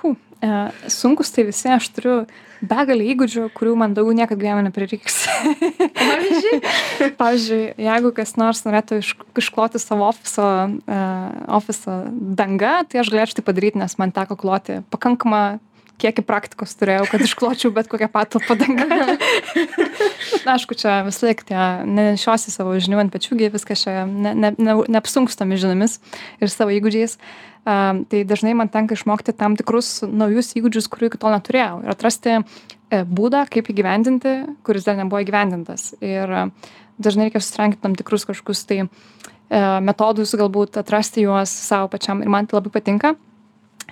Hu, 0.01 0.15
e, 0.43 0.53
sunkus 0.93 1.33
tai 1.35 1.47
visi, 1.49 1.69
aš 1.73 1.89
turiu 1.97 2.15
begalį 2.59 3.07
įgūdžių, 3.13 3.45
kurių 3.55 3.75
man 3.79 3.95
daugiau 3.95 4.17
niekada 4.19 4.41
gyvenime 4.41 4.67
neprireiks. 4.69 5.21
pavyzdžiui 5.99 6.61
Pavyzdžiui, 7.21 7.63
jeigu 7.85 8.13
kas 8.17 8.35
nors 8.41 8.65
norėtų 8.67 9.01
iš, 9.03 9.13
iškloti 9.39 9.83
savo 9.83 10.09
ofiso, 10.11 10.49
e, 10.83 11.01
ofiso 11.59 12.01
dangą, 12.11 12.81
tai 12.91 13.03
aš 13.03 13.13
galėčiau 13.15 13.41
tai 13.41 13.47
padaryti, 13.51 13.83
nes 13.83 13.99
man 14.01 14.15
teko 14.15 14.39
kloti 14.39 14.81
pakankamą 14.95 15.43
kiekį 15.99 16.25
praktikos 16.27 16.75
turėjau, 16.79 17.07
kad 17.11 17.23
iškločiau 17.25 17.73
bet 17.75 17.91
kokią 17.91 18.09
patalpą 18.13 18.57
dangą. 18.59 19.19
Aišku, 20.49 20.77
čia 20.79 21.03
vis 21.07 21.21
laik 21.25 21.45
tie 21.49 21.59
nešiosi 21.89 22.55
savo 22.55 22.77
žinių 22.79 23.03
ant 23.03 23.13
pečių, 23.15 23.39
gi 23.41 23.51
viskas 23.53 23.85
čia 23.85 24.07
ne, 24.09 24.33
ne, 24.35 24.53
ne, 24.57 24.79
neapsunks 24.89 25.39
tomis 25.39 25.63
žiniomis 25.63 25.99
ir 26.41 26.53
savo 26.53 26.75
įgūdžiais. 26.77 27.19
Um, 27.69 28.05
tai 28.09 28.23
dažnai 28.25 28.55
man 28.57 28.71
tenka 28.73 28.97
išmokti 28.97 29.35
tam 29.37 29.59
tikrus 29.59 30.01
naujus 30.07 30.55
įgūdžius, 30.57 30.87
kurių 30.89 31.11
iki 31.11 31.21
tol 31.21 31.35
neturėjau. 31.35 31.83
Ir 31.85 31.93
atrasti 31.93 32.39
e, 32.39 33.03
būdą, 33.05 33.43
kaip 33.53 33.69
įgyvendinti, 33.69 34.35
kuris 34.65 34.87
dar 34.89 34.97
nebuvo 34.97 35.21
įgyvendintas. 35.21 35.91
Ir 36.01 36.33
e, 36.33 36.47
dažnai 36.97 37.29
reikia 37.29 37.43
susirankyti 37.45 37.85
tam 37.85 37.99
tikrus 37.99 38.25
kažkokius 38.31 38.65
tai 38.71 38.81
e, 38.87 38.89
metodus, 39.85 40.33
galbūt 40.39 40.81
atrasti 40.81 41.27
juos 41.27 41.53
savo 41.53 41.91
pačiam. 41.93 42.25
Ir 42.25 42.33
man 42.33 42.49
tai 42.49 42.57
labai 42.63 42.73
patinka. 42.79 43.19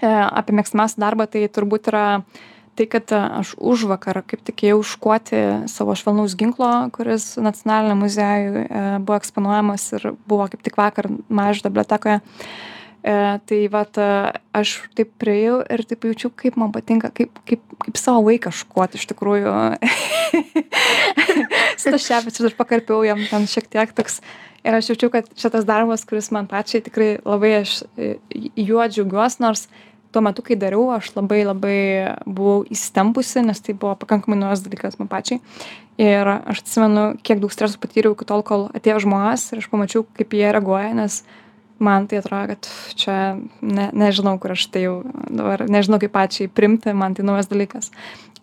E, 0.02 0.08
apie 0.10 0.52
mėgstamiausią 0.56 1.00
darbą 1.00 1.24
tai 1.30 1.46
turbūt 1.48 1.88
yra 1.92 2.06
tai, 2.76 2.84
kad 2.92 3.08
aš 3.16 3.54
už 3.56 3.86
vakarą 3.88 4.20
kaip 4.28 4.42
tik 4.44 4.66
ėjau 4.68 4.82
užkuoti 4.82 5.42
savo 5.72 5.96
švelnaus 5.96 6.36
ginklo, 6.36 6.68
kuris 6.92 7.34
nacionalinė 7.40 7.96
muziejuje 8.02 8.64
e, 8.68 8.86
buvo 9.00 9.16
eksponuojamas 9.16 9.86
ir 9.96 10.10
buvo 10.28 10.48
kaip 10.52 10.64
tik 10.66 10.76
vakar 10.76 11.08
mažo 11.32 11.64
bibliotekoje. 11.70 12.20
E, 13.06 13.16
tai 13.48 13.60
vat 13.72 13.96
aš 14.56 14.74
taip 14.98 15.14
prieėjau 15.22 15.62
ir 15.72 15.84
taip 15.88 16.04
jaučiu, 16.10 16.32
kaip 16.36 16.60
man 16.60 16.74
patinka, 16.74 17.08
kaip, 17.16 17.40
kaip, 17.48 17.64
kaip 17.86 18.00
savo 18.00 18.26
vaiką 18.28 18.52
škuoti 18.52 19.00
iš 19.00 19.08
tikrųjų. 19.14 19.54
Staševičius 21.80 22.50
ir 22.50 22.56
pakarpiau 22.58 23.04
jam 23.06 23.20
ten 23.30 23.48
šiek 23.50 23.68
tiek 23.72 23.92
toks. 23.96 24.20
Ir 24.66 24.74
aš 24.74 24.90
jaučiu, 24.90 25.10
kad 25.14 25.28
šitas 25.38 25.66
darbas, 25.68 26.02
kuris 26.08 26.32
man 26.34 26.48
pačiai 26.50 26.82
tikrai 26.82 27.10
labai 27.22 27.52
aš 27.60 27.82
e, 27.94 28.16
juo 28.58 28.82
džiaugiuosi, 28.82 29.42
nors 29.44 29.68
tuo 30.10 30.22
metu, 30.24 30.42
kai 30.42 30.56
dariau, 30.58 30.88
aš 30.96 31.12
labai 31.14 31.42
labai 31.44 31.78
buvau 32.24 32.64
įstempusi, 32.72 33.44
nes 33.46 33.60
tai 33.62 33.76
buvo 33.76 33.94
pakankamai 34.00 34.38
naujas 34.40 34.64
dalykas 34.64 34.98
man 34.98 35.10
pačiai. 35.12 35.42
Ir 36.02 36.28
aš 36.34 36.64
atsimenu, 36.64 37.06
kiek 37.24 37.40
daug 37.42 37.52
streso 37.54 37.78
patyriau 37.82 38.16
iki 38.16 38.26
tol, 38.28 38.42
kol 38.46 38.66
atėjo 38.76 39.02
žmonės 39.06 39.50
ir 39.52 39.62
aš 39.62 39.68
pamačiau, 39.72 40.06
kaip 40.16 40.34
jie 40.36 40.48
reaguoja, 40.50 40.94
nes 40.96 41.22
man 41.78 42.06
tai 42.08 42.20
atrodo, 42.20 42.54
kad 42.54 42.68
čia 42.96 43.16
ne, 43.60 43.90
nežinau, 43.92 44.36
kur 44.40 44.54
aš 44.56 44.66
tai 44.72 44.86
jau 44.86 44.96
dabar, 45.28 45.66
nežinau 45.70 46.00
kaip 46.02 46.14
pačiai 46.14 46.48
primti, 46.48 46.94
man 46.96 47.16
tai 47.16 47.26
naujas 47.26 47.50
dalykas. 47.52 47.90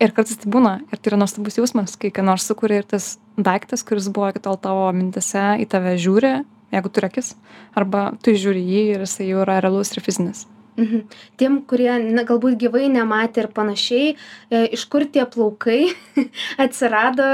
Ir 0.02 0.14
kartais 0.14 0.38
tai 0.40 0.50
būna, 0.50 0.78
ir 0.90 0.98
tai 0.98 1.12
yra 1.12 1.20
nuostabus 1.22 1.58
jausmas, 1.58 1.98
kai 1.98 2.10
ką 2.14 2.24
nors 2.26 2.46
sukūrė 2.50 2.82
ir 2.82 2.88
tas 2.94 3.14
daiktas, 3.38 3.84
kuris 3.86 4.10
buvo 4.10 4.32
iki 4.32 4.42
tol 4.42 4.58
tavo 4.60 4.88
mintise, 4.94 5.54
į 5.62 5.68
tave 5.70 5.94
žiūri, 6.00 6.34
jeigu 6.74 6.90
turi 6.90 7.10
akis, 7.10 7.34
arba 7.78 8.10
tu 8.22 8.34
žiūri 8.34 8.62
jį 8.62 8.82
ir 8.96 9.06
jisai 9.06 9.30
jau 9.30 9.44
yra 9.46 9.60
realus 9.62 9.94
ir 9.94 10.02
fizinis. 10.04 10.46
Mhm. 10.74 11.04
Tiem, 11.38 11.60
kurie 11.70 11.92
na, 12.02 12.24
galbūt 12.26 12.56
gyvai 12.58 12.88
nematė 12.90 13.44
ir 13.44 13.48
panašiai, 13.54 14.14
e, 14.50 14.62
iš 14.74 14.88
kur 14.90 15.06
tie 15.06 15.22
plaukai 15.30 15.92
atsirado, 16.64 17.26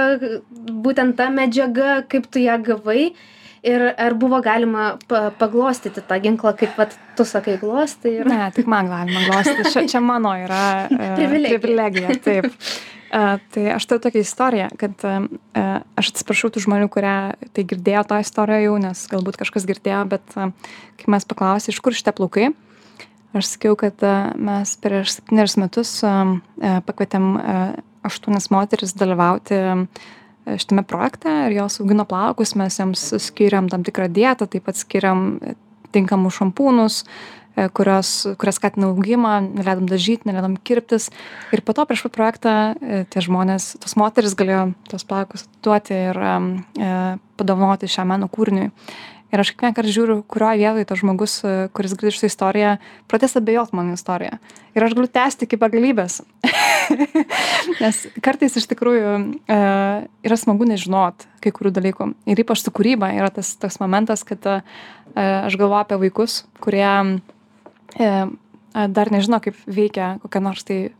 būtent 0.84 1.16
ta 1.16 1.30
medžiaga, 1.32 2.02
kaip 2.08 2.28
tu 2.28 2.42
ją 2.44 2.58
gavai 2.66 3.14
ir 3.66 3.82
ar 3.98 4.14
buvo 4.18 4.40
galima 4.44 4.94
pa 5.08 5.30
paglostyti 5.38 6.02
tą 6.06 6.20
ginklą, 6.22 6.52
kaip 6.58 6.78
vat, 6.78 6.94
tu 7.16 7.26
sakai, 7.28 7.58
glostai. 7.60 8.20
Ir... 8.20 8.30
Ne, 8.30 8.46
tik 8.56 8.70
man 8.70 8.88
galima 8.90 9.26
glostyti. 9.28 9.66
Čia, 9.72 9.84
čia 9.90 10.00
mano 10.04 10.32
yra 10.38 10.62
uh, 10.86 11.04
Privilegija. 11.18 11.60
privilegija. 11.60 12.16
Taip. 12.24 12.48
Uh, 13.10 13.36
tai 13.52 13.66
aš 13.74 13.88
turiu 13.90 14.04
tokią 14.06 14.24
istoriją, 14.24 14.70
kad 14.80 15.04
uh, 15.08 15.28
aš 16.00 16.14
atsiprašau 16.14 16.52
tų 16.54 16.64
žmonių, 16.66 16.88
kurie 16.92 17.16
tai 17.56 17.66
girdėjo 17.68 18.06
tą 18.12 18.22
istoriją 18.24 18.64
jau, 18.64 18.80
nes 18.86 19.04
galbūt 19.12 19.40
kažkas 19.42 19.68
girdėjo, 19.68 20.02
bet 20.14 20.36
kai 21.00 21.12
mes 21.12 21.28
paklausė, 21.28 21.74
iš 21.74 21.82
kur 21.84 21.96
šitie 21.96 22.14
plaukai, 22.16 22.50
aš 23.36 23.54
sakiau, 23.54 23.76
kad 23.78 24.00
mes 24.40 24.72
prieš 24.82 25.18
septynerius 25.18 25.58
metus 25.60 25.92
pakvietėm 26.60 27.34
aštuonias 28.06 28.48
moteris 28.52 28.94
dalyvauti 28.96 29.58
šitame 30.46 30.84
projekte 30.88 31.32
ir 31.48 31.58
jos 31.58 31.80
augino 31.82 32.06
plaukus, 32.08 32.54
mes 32.58 32.78
jiems 32.80 33.02
skiriam 33.22 33.68
tam 33.70 33.84
tikrą 33.86 34.08
dietą, 34.12 34.48
taip 34.50 34.66
pat 34.68 34.78
skiriam 34.80 35.38
tinkamus 35.94 36.38
šampūnus, 36.38 37.02
e, 37.56 37.68
kurios, 37.76 38.12
kurias 38.40 38.58
skatina 38.60 38.88
augimą, 38.90 39.36
neleidom 39.58 39.88
dažyti, 39.90 40.28
neleidom 40.30 40.56
kirptis. 40.64 41.10
Ir 41.54 41.64
po 41.66 41.74
to 41.76 41.86
prieš 41.88 42.06
pat 42.06 42.16
projektą 42.16 42.56
e, 42.72 43.04
tie 43.10 43.24
žmonės, 43.26 43.74
tos 43.82 43.96
moteris 44.00 44.36
galėjo 44.38 44.70
tos 44.90 45.06
plaukus 45.06 45.48
duoti 45.64 45.96
ir 46.10 46.20
e, 46.20 47.00
padovanoti 47.40 47.90
šiam 47.90 48.14
meno 48.14 48.30
kūriniui. 48.30 48.70
Ir 49.30 49.38
aš 49.38 49.52
kiekvieną 49.52 49.76
kartą 49.76 49.92
žiūriu, 49.94 50.16
kurioje 50.26 50.58
vietoje 50.58 50.86
tas 50.90 50.98
žmogus, 50.98 51.36
e, 51.46 51.68
kuris 51.74 51.94
grįžta 51.94 52.26
šitą 52.26 52.30
istoriją, 52.32 52.72
pradės 53.10 53.38
abejoti 53.38 53.78
mano 53.78 53.94
istoriją. 53.94 54.40
Ir 54.74 54.86
aš 54.86 54.96
galiu 54.98 55.10
tęsti 55.14 55.46
iki 55.46 55.60
begalybės. 55.60 56.22
Nes 57.82 58.00
kartais 58.24 58.56
iš 58.58 58.66
tikrųjų 58.70 59.12
e, 59.50 59.58
yra 60.26 60.38
smagu 60.38 60.66
nežinot 60.68 61.26
kai 61.42 61.52
kurių 61.54 61.72
dalykų. 61.76 62.08
Ir 62.30 62.42
ypač 62.42 62.64
su 62.64 62.72
kūryba 62.74 63.12
yra 63.16 63.30
tas 63.34 63.52
toks 63.60 63.80
momentas, 63.82 64.24
kad 64.26 64.46
e, 64.46 64.60
aš 65.16 65.56
galvoju 65.60 65.80
apie 65.82 66.00
vaikus, 66.04 66.42
kurie 66.62 66.86
e, 67.98 68.10
dar 68.70 69.12
nežino, 69.12 69.40
kaip 69.42 69.58
veikia 69.66 70.16
kokie 70.24 70.42
nors 70.44 70.66
tai 70.66 70.80
e, 70.90 70.92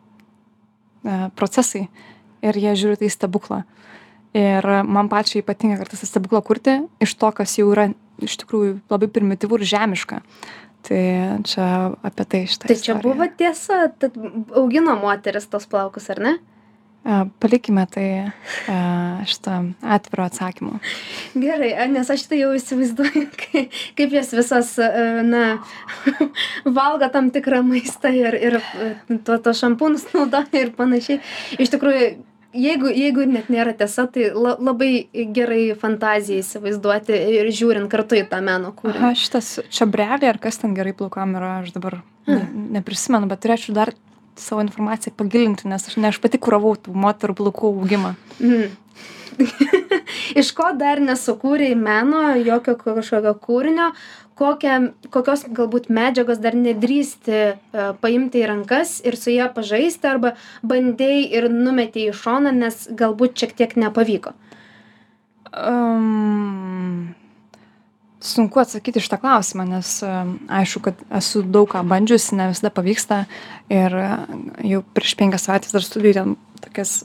procesai. 1.39 1.87
Ir 2.41 2.57
jie 2.57 2.73
žiūri 2.79 3.03
tai 3.03 3.11
stebuklą. 3.13 3.65
Ir 4.37 4.65
man 4.87 5.11
pačiai 5.11 5.43
ypatinga 5.43 5.81
kartais 5.81 6.07
stebuklą 6.07 6.41
kurti 6.47 6.79
iš 7.03 7.17
to, 7.19 7.33
kas 7.35 7.57
jau 7.59 7.67
yra 7.73 7.91
iš 8.23 8.37
tikrųjų 8.45 8.77
labai 8.93 9.09
primityvų 9.11 9.59
ir 9.59 9.69
žemiška. 9.73 10.21
Tai 10.87 11.03
čia 11.45 11.67
apie 12.07 12.25
tai 12.25 12.45
šitą. 12.49 12.71
Tai 12.71 12.79
čia 12.81 12.95
buvo 13.03 13.27
tiesa, 13.37 13.83
tad 14.01 14.17
augino 14.57 14.97
moteris 15.01 15.49
tos 15.51 15.69
plaukus, 15.71 16.09
ar 16.13 16.23
ne? 16.25 16.39
Palikime 17.41 17.87
tai 17.89 18.07
e, 18.69 18.75
šitą 19.25 19.55
atvirą 19.81 20.27
atsakymą. 20.29 20.81
Gerai, 21.33 21.71
a, 21.73 21.87
nes 21.89 22.11
aš 22.13 22.27
tai 22.29 22.43
jau 22.43 22.51
įsivaizduoju, 22.53 23.23
kai- 23.41 23.71
kaip 23.97 24.13
jos 24.13 24.35
visas, 24.37 24.75
e, 24.85 24.91
na, 25.25 25.45
valgo 26.81 27.09
tam 27.13 27.31
tikrą 27.33 27.63
maistą 27.65 28.13
ir, 28.13 28.37
ir 28.37 28.59
e, 28.61 28.91
to, 29.25 29.39
to 29.41 29.57
šampūnus 29.57 30.11
naudoja 30.13 30.61
ir 30.61 30.75
panašiai. 30.77 31.23
Iš 31.57 31.73
tikrųjų, 31.73 32.11
jeigu, 32.57 32.91
jeigu 32.95 33.25
net 33.31 33.51
nėra 33.53 33.75
tiesa, 33.77 34.07
tai 34.11 34.31
la, 34.35 34.55
labai 34.61 35.07
gerai 35.35 35.63
fantaziją 35.79 36.43
įsivaizduoti 36.45 37.17
ir 37.39 37.51
žiūrint 37.55 37.91
kartu 37.93 38.19
į 38.21 38.27
tą 38.31 38.41
meno 38.45 38.73
kūrinį. 38.77 39.01
Aha, 39.01 39.13
šitas 39.19 39.53
čabrelė, 39.73 40.31
ar 40.33 40.41
kas 40.43 40.61
ten 40.63 40.75
gerai 40.77 40.95
plaukam 40.97 41.37
yra, 41.39 41.59
aš 41.65 41.75
dabar 41.77 42.01
ne, 42.29 42.43
neprisimenu, 42.79 43.31
bet 43.31 43.43
turėčiau 43.45 43.77
dar 43.77 43.95
savo 44.41 44.65
informaciją 44.65 45.15
pagilinti, 45.19 45.69
nes 45.71 45.89
aš 45.89 45.99
ne 46.01 46.11
aš 46.11 46.21
pati 46.23 46.41
kuravau 46.41 46.77
tų 46.79 46.95
moterų 46.97 47.37
plaukų 47.43 47.75
augimą. 47.75 48.15
Mhm. 48.41 48.79
Iš 50.41 50.51
ko 50.57 50.71
dar 50.77 51.01
nesukūrėjai 51.01 51.77
meno, 51.79 52.23
jokio 52.45 52.75
kažkokio 52.81 53.33
kūrinio, 53.41 53.91
kokią, 54.41 54.77
kokios 55.13 55.45
galbūt 55.57 55.91
medžiagos 55.93 56.41
dar 56.43 56.57
nedrįsti 56.57 57.39
uh, 57.53 57.93
paimti 58.01 58.41
į 58.41 58.49
rankas 58.51 58.99
ir 59.05 59.19
su 59.21 59.35
ją 59.35 59.51
pažaisti, 59.55 60.09
arba 60.09 60.35
bandėjai 60.67 61.27
ir 61.37 61.49
numetėjai 61.53 62.15
į 62.15 62.19
šoną, 62.23 62.55
nes 62.57 62.87
galbūt 62.97 63.37
šiek 63.43 63.57
tiek 63.59 63.77
nepavyko. 63.81 64.33
Um, 65.51 67.11
sunku 68.23 68.63
atsakyti 68.63 69.03
šitą 69.03 69.19
klausimą, 69.21 69.67
nes 69.69 69.97
um, 70.07 70.37
aišku, 70.61 70.85
kad 70.89 71.03
esu 71.21 71.43
daug 71.43 71.69
ką 71.73 71.83
bandžiusi, 71.91 72.39
ne 72.39 72.51
visada 72.53 72.73
pavyksta 72.75 73.25
ir 73.73 73.97
uh, 73.99 74.23
jau 74.65 74.85
prieš 74.97 75.17
penkias 75.21 75.49
savaitės 75.49 75.77
dar 75.77 75.85
studijų 75.85 76.17
ten 76.21 76.39
tokias 76.65 77.03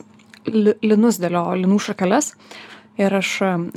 li- 0.48 0.78
linus 0.86 1.20
dėlio, 1.20 1.50
linų 1.66 1.82
šakeles. 1.90 2.36
Ir 2.96 3.12
aš 3.12 3.30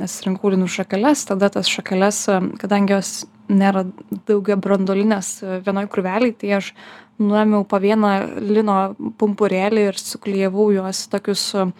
surinkau 0.07 0.53
linų 0.53 0.69
šakeles, 0.71 1.25
tada 1.27 1.49
tas 1.51 1.67
šakeles, 1.67 2.21
kadangi 2.61 2.93
jos 2.95 3.09
nėra 3.49 3.85
daugia 4.29 4.57
brandolinės 4.61 5.33
uh, 5.43 5.59
vienoj 5.65 5.89
krūveliai, 5.91 6.35
tai 6.37 6.55
aš 6.59 6.73
nuėmiau 7.19 7.65
po 7.67 7.81
vieną 7.83 8.13
lino 8.39 8.79
pumpurėlį 9.19 9.89
ir 9.89 9.99
suklyjavau 9.99 10.69
juos 10.75 11.05
tokius, 11.11 11.43
um, 11.59 11.73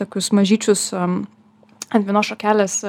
tokius 0.00 0.32
mažyčius 0.32 0.88
um, 0.96 1.22
ant 1.92 2.08
vienos 2.08 2.30
šakelės 2.32 2.80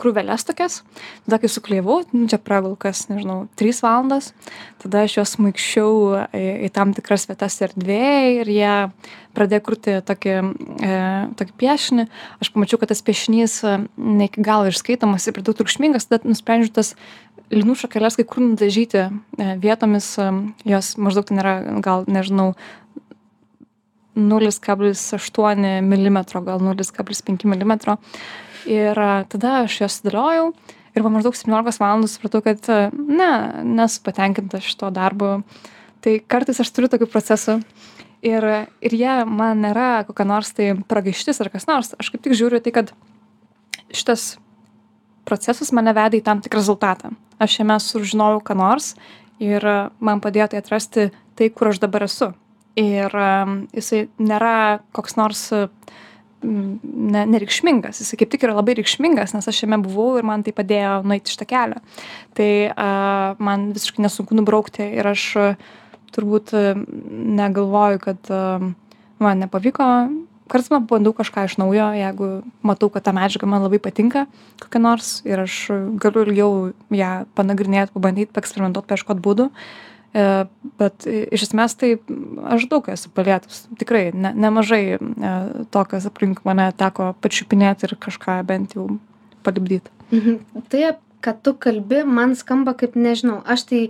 krūveles 0.00 0.46
tokias. 0.46 0.80
Tada 1.26 1.38
kai 1.42 1.50
suklijavau 1.52 2.00
nu 2.14 2.28
čia 2.30 2.38
praėjo 2.40 2.68
gal 2.68 2.76
kas 2.86 3.04
nežinau 3.10 3.44
trys 3.58 3.82
valandos 3.84 4.32
tada 4.82 5.04
aš 5.04 5.18
juos 5.18 5.34
sumaišiau 5.36 5.92
į 6.32 6.44
į 6.68 6.70
tam 6.74 6.94
tikras 6.96 7.26
vietas 7.30 7.58
erdvėj 7.66 8.40
ir 8.42 8.52
jie 8.52 8.74
pradėjo 9.34 9.64
kurti 9.66 9.96
tokį 10.06 10.34
e 10.34 10.98
tokį 11.38 11.56
piešinį. 11.60 12.06
Aš 12.44 12.52
pamačiau 12.54 12.80
kad 12.80 12.92
tas 12.92 13.02
piešinys 13.04 13.58
ne 13.96 14.28
iki 14.30 14.44
galo 14.44 14.70
išskaitomas 14.70 15.26
ir 15.26 15.36
per 15.36 15.46
daug 15.46 15.58
triukšmingas 15.58 16.08
tada 16.08 16.28
nusprendžiau 16.28 16.76
tas 16.80 16.94
linų 17.52 17.76
šakeles 17.82 18.16
kai 18.18 18.26
kur 18.28 18.44
nudažyti 18.44 19.04
e 19.04 19.50
vietomis 19.60 20.14
jos 20.64 20.94
maždaug 20.96 21.28
ten 21.28 21.42
yra 21.42 21.58
gal 21.84 22.06
nežinau 22.08 22.54
nulis 24.14 24.60
kablis 24.62 25.02
aštuoni 25.16 25.80
milimetro 25.82 26.42
gal 26.46 26.62
nulis 26.62 26.92
kablis 26.94 27.22
penki 27.26 27.50
milimetro 27.50 27.98
ir 28.68 28.98
tada 29.32 29.60
aš 29.64 29.80
juos 29.82 29.98
sudėliojau 30.00 30.52
ir 30.94 31.02
po 31.02 31.10
maždaug 31.12 31.36
septyniolikos 31.36 31.80
valandų 31.82 32.10
supratau 32.10 32.42
kad 32.44 32.68
ne 32.94 33.30
nesu 33.66 34.02
patenkinta 34.06 34.62
šituo 34.62 34.92
darbu. 34.94 35.40
Tai 36.04 36.18
kartais 36.28 36.60
aš 36.60 36.70
turiu 36.74 36.90
tokių 36.92 37.08
procesų 37.10 37.58
ir 38.24 38.46
ir 38.84 38.96
jie 38.96 39.16
man 39.28 39.62
nėra 39.64 40.04
kokia 40.08 40.26
nors 40.28 40.52
tai 40.56 40.72
pragaištis 40.88 41.42
ar 41.42 41.50
kas 41.52 41.68
nors. 41.70 41.92
Aš 41.98 42.12
kaip 42.12 42.24
tik 42.24 42.36
žiūriu 42.38 42.62
tai 42.64 42.74
kad 42.76 42.94
šitas 43.94 44.34
procesas 45.28 45.72
mane 45.72 45.94
vedė 45.96 46.20
į 46.20 46.24
tam 46.26 46.40
tikrą 46.44 46.62
rezultatą. 46.62 47.12
Aš 47.42 47.58
jame 47.60 47.76
sužinojau 47.80 48.42
ką 48.44 48.56
nors 48.58 48.94
ir 49.42 49.64
man 49.98 50.22
padėjo 50.24 50.52
tai 50.52 50.62
atrasti 50.62 51.10
tai 51.34 51.50
kur 51.50 51.72
aš 51.72 51.82
dabar 51.82 52.06
esu. 52.06 52.32
Ir 52.78 53.12
jisai 53.74 54.06
nėra 54.18 54.80
koks 54.94 55.16
nors 55.18 55.46
ne 56.44 57.24
nereikšmingas. 57.30 58.00
Jisai 58.02 58.18
kaip 58.20 58.32
tik 58.34 58.44
yra 58.46 58.56
labai 58.58 58.76
reikšmingas 58.78 59.34
nes 59.36 59.48
aš 59.50 59.62
jame 59.64 59.80
buvau 59.84 60.18
ir 60.20 60.26
man 60.26 60.44
tai 60.46 60.54
padėjo 60.56 61.00
nueit 61.06 61.30
šitą 61.30 61.48
kelią 61.50 61.80
tai 62.38 62.50
a 62.70 62.90
man 63.38 63.70
visiškai 63.76 64.04
nesunku 64.04 64.36
nubraukti 64.36 64.86
ir 64.98 65.08
aš 65.14 65.24
turbūt 66.14 66.54
negalvoju 67.40 68.02
kad 68.04 68.30
man 69.22 69.42
nepavyko. 69.42 69.88
Kartais 70.44 70.68
man 70.68 70.84
bandau 70.84 71.14
kažką 71.16 71.46
iš 71.48 71.56
naujo 71.56 71.88
jeigu 71.96 72.28
matau 72.62 72.90
kad 72.92 73.06
ta 73.06 73.14
medžiaga 73.16 73.48
man 73.48 73.64
labai 73.64 73.80
patinka 73.80 74.26
kokia 74.60 74.82
nors 74.82 75.16
ir 75.24 75.40
aš 75.46 75.56
galiu 76.02 76.26
ilgiau 76.26 76.52
ją 76.92 77.12
panagrinėt 77.34 77.94
pabandyt 77.96 78.34
paeksperimentuot 78.36 78.86
paieškot 78.90 79.24
būdų. 79.24 79.48
e 79.48 79.93
bet 80.14 81.06
iš 81.10 81.48
esmės 81.48 81.74
tai 81.78 81.96
aš 82.54 82.68
daug 82.70 82.86
esu 82.92 83.10
palietus. 83.14 83.64
Tikrai 83.80 84.12
ne 84.14 84.30
nemažai 84.46 84.82
e 84.94 85.32
to 85.74 85.84
kas 85.90 86.06
aplink 86.06 86.44
mane 86.46 86.68
teko 86.78 87.12
pačiupinėt 87.24 87.82
ir 87.86 87.96
kažką 87.98 88.38
bent 88.46 88.76
jau 88.78 88.88
palipdyt. 89.46 89.90
Mhm. 90.14 90.38
Tai 90.70 90.94
ką 91.24 91.34
tu 91.42 91.54
kalbi 91.54 92.04
man 92.04 92.36
skamba 92.38 92.76
kaip 92.78 92.94
nežinau 92.94 93.42
aš 93.44 93.66
tai 93.70 93.82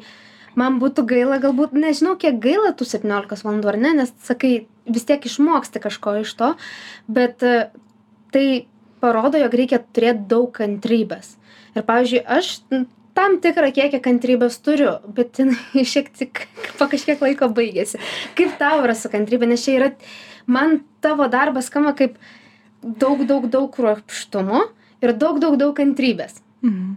man 0.54 0.78
būtų 0.80 1.04
gaila 1.10 1.40
galbūt 1.42 1.74
nežinau 1.76 2.16
kiek 2.16 2.38
gaila 2.40 2.72
tų 2.72 2.86
septyniolikos 2.88 3.44
valandų 3.44 3.72
ar 3.72 3.80
ne 3.84 3.94
nes 4.00 4.12
sakai 4.22 4.66
vis 4.86 5.04
tiek 5.08 5.24
išmoksti 5.26 5.82
kažko 5.82 6.20
iš 6.22 6.34
to 6.38 6.54
bet 7.08 7.42
tai 8.34 8.46
parodo 9.04 9.38
jog 9.38 9.54
reikia 9.60 9.82
turėt 9.92 10.24
daug 10.30 10.48
kantrybės. 10.56 11.34
Ir 11.74 11.84
pavyzdžiui 11.84 12.22
aš 12.38 12.54
tam 13.14 13.38
tikrą 13.42 13.70
kiekį 13.74 14.00
kantrybės 14.04 14.60
turiu 14.64 14.96
bet 15.16 15.40
jinai 15.40 15.84
šiek 15.92 16.10
tiek 16.16 16.46
po 16.78 16.88
kažkiek 16.90 17.22
laiko 17.24 17.50
baigiasi 17.54 18.00
kaip 18.38 18.56
tau 18.60 18.82
yra 18.84 18.96
su 18.98 19.10
kantrybe? 19.12 19.48
Nes 19.50 19.64
čia 19.64 19.78
yra 19.78 19.90
man 20.46 20.80
tavo 21.04 21.28
darbas 21.30 21.70
skamba 21.70 21.94
kaip 21.98 22.18
daug 22.82 23.24
daug 23.28 23.48
daug 23.50 23.70
kruopštumo 23.74 24.66
ir 25.04 25.14
daug 25.16 25.40
daug 25.42 25.56
daug 25.60 25.76
kantrybės. 25.76 26.40
Mhm. 26.64 26.96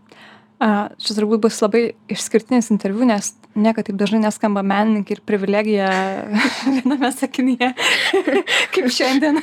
A 0.57 0.89
čia 0.97 1.13
turbūt 1.13 1.43
bus 1.45 1.59
labai 1.62 1.91
išskirtinis 2.09 2.71
interviu 2.74 3.05
nes 3.05 3.36
niekad 3.57 3.87
taip 3.87 3.97
dažnai 3.99 4.21
neskamba 4.23 4.63
menininkė 4.65 5.17
ir 5.17 5.21
privilegija 5.27 5.89
viename 6.75 7.09
sakinyje 7.13 7.71
kaip 8.75 8.89
šiandien. 8.93 9.39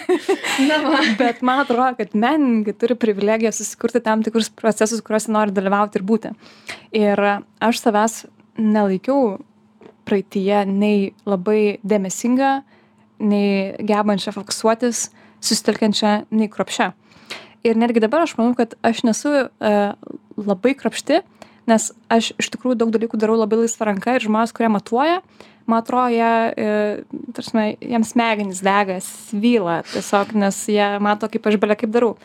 Na 0.69 0.81
va. 0.85 1.01
Bet 1.19 1.43
man 1.47 1.65
atrodo 1.65 1.91
kad 1.99 2.15
menininkai 2.15 2.77
turi 2.79 2.99
privilegiją 2.99 3.53
susikurti 3.55 4.03
tam 4.05 4.23
tikrus 4.27 4.51
procesus 4.55 5.03
kuriuose 5.05 5.35
nori 5.35 5.55
dalyvauti 5.55 6.01
ir 6.01 6.07
būti. 6.07 6.35
Ir 6.97 7.25
aš 7.25 7.83
savęs 7.83 8.23
nelaikiau 8.61 9.39
praeityje 10.09 10.65
nei 10.69 11.13
labai 11.29 11.79
dėmesinga 11.83 12.55
nei 13.25 13.75
gebančia 13.87 14.35
fokusuotis 14.35 15.09
susitelkiančia 15.45 16.25
nei 16.35 16.51
kruopščia. 16.53 16.93
Ir 17.65 17.79
netgi 17.81 18.03
dabar 18.05 18.25
aš 18.25 18.37
manau 18.39 18.53
kad 18.59 18.77
aš 18.85 19.05
nesu 19.07 19.33
e 19.47 19.75
labai 20.37 20.75
kruopšti 20.77 21.23
nes 21.71 21.91
aš 22.13 22.33
iš 22.39 22.53
tikrųjų 22.55 22.79
daug 22.83 22.95
dalykų 22.95 23.19
darau 23.21 23.39
labai 23.41 23.65
laisva 23.65 23.89
ranka 23.91 24.17
ir 24.17 24.27
žmonės 24.27 24.55
kurie 24.57 24.71
matuoja 24.73 25.21
man 25.67 25.79
atrodo 25.81 26.09
jie 26.13 26.53
e 26.57 27.05
ta 27.33 27.41
prasme 27.41 27.65
jiem 27.81 28.05
smegenys 28.05 28.61
dega 28.65 28.99
svyla 29.01 29.83
tiesiog 29.93 30.35
nes 30.37 30.59
jie 30.69 30.89
mato 31.01 31.29
kaip 31.29 31.47
aš 31.47 31.59
bele 31.61 31.77
kaip 31.77 31.93
darau. 31.95 32.17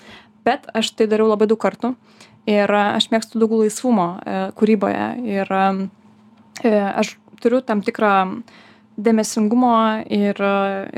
Bet 0.45 0.67
aš 0.73 0.91
tai 0.95 1.07
dariau 1.07 1.29
labai 1.31 1.47
daug 1.47 1.59
kartų 1.59 1.93
ir 2.49 2.71
aš 2.71 3.09
mėgstu 3.13 3.39
daugiau 3.39 3.63
laisvumo 3.63 4.09
e 4.23 4.39
kūryboje 4.59 5.07
ir 5.27 5.53
e 6.63 6.73
aš 6.73 7.15
turiu 7.39 7.61
tam 7.63 7.83
tikrą 7.85 8.43
dėmesingumo 8.99 9.75
ir 10.11 10.41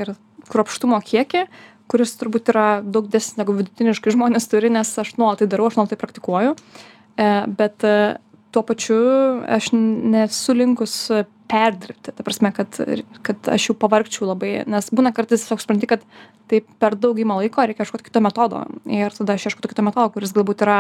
ir 0.02 0.16
kruopštumo 0.50 1.02
kiekį 1.06 1.46
kuris 1.92 2.16
turbūt 2.18 2.50
yra 2.54 2.68
daug 2.82 3.10
didesnis 3.10 3.38
negu 3.38 3.54
vidutiniškai 3.58 4.14
žmonės 4.16 4.48
turi 4.50 4.72
nes 4.74 4.90
aš 4.98 5.14
nuolat 5.20 5.44
tai 5.44 5.50
darau 5.52 5.70
aš 5.70 5.78
nuolat 5.78 5.94
tai 5.94 6.02
praktikuoju 6.02 6.56
bet 7.58 7.86
tuo 8.52 8.64
pačiu 8.68 8.98
aš 9.48 9.72
nesu 9.74 10.54
linkus 10.54 10.96
perdirbti 11.52 12.12
ta 12.16 12.24
prasme 12.24 12.52
kad 12.56 12.78
kad 13.22 13.48
aš 13.52 13.70
jau 13.70 13.76
pavargčiau 13.80 14.30
labai 14.30 14.52
nes 14.72 14.90
būna 14.92 15.12
kartais 15.16 15.44
tiesiog 15.44 15.64
supranti 15.64 15.90
kad 15.90 16.04
tai 16.52 16.62
per 16.84 16.96
daug 17.00 17.20
ima 17.20 17.38
laiko 17.40 17.64
reikia 17.64 17.86
ieškot 17.86 18.04
kito 18.04 18.20
metodo. 18.24 18.66
Ir 18.92 19.14
tada 19.16 19.36
aš 19.36 19.48
ieškau 19.48 19.64
to 19.64 19.72
kito 19.72 19.86
metodo 19.88 20.12
kuris 20.16 20.34
galbūt 20.36 20.64
yra 20.66 20.80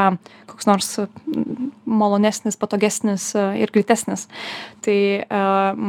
koks 0.51 0.67
nors 0.67 0.89
malonesnis 1.85 2.59
patogesnis 2.59 3.31
ir 3.35 3.71
greitesnis. 3.71 4.27
Tai 4.83 4.97
e 5.23 5.41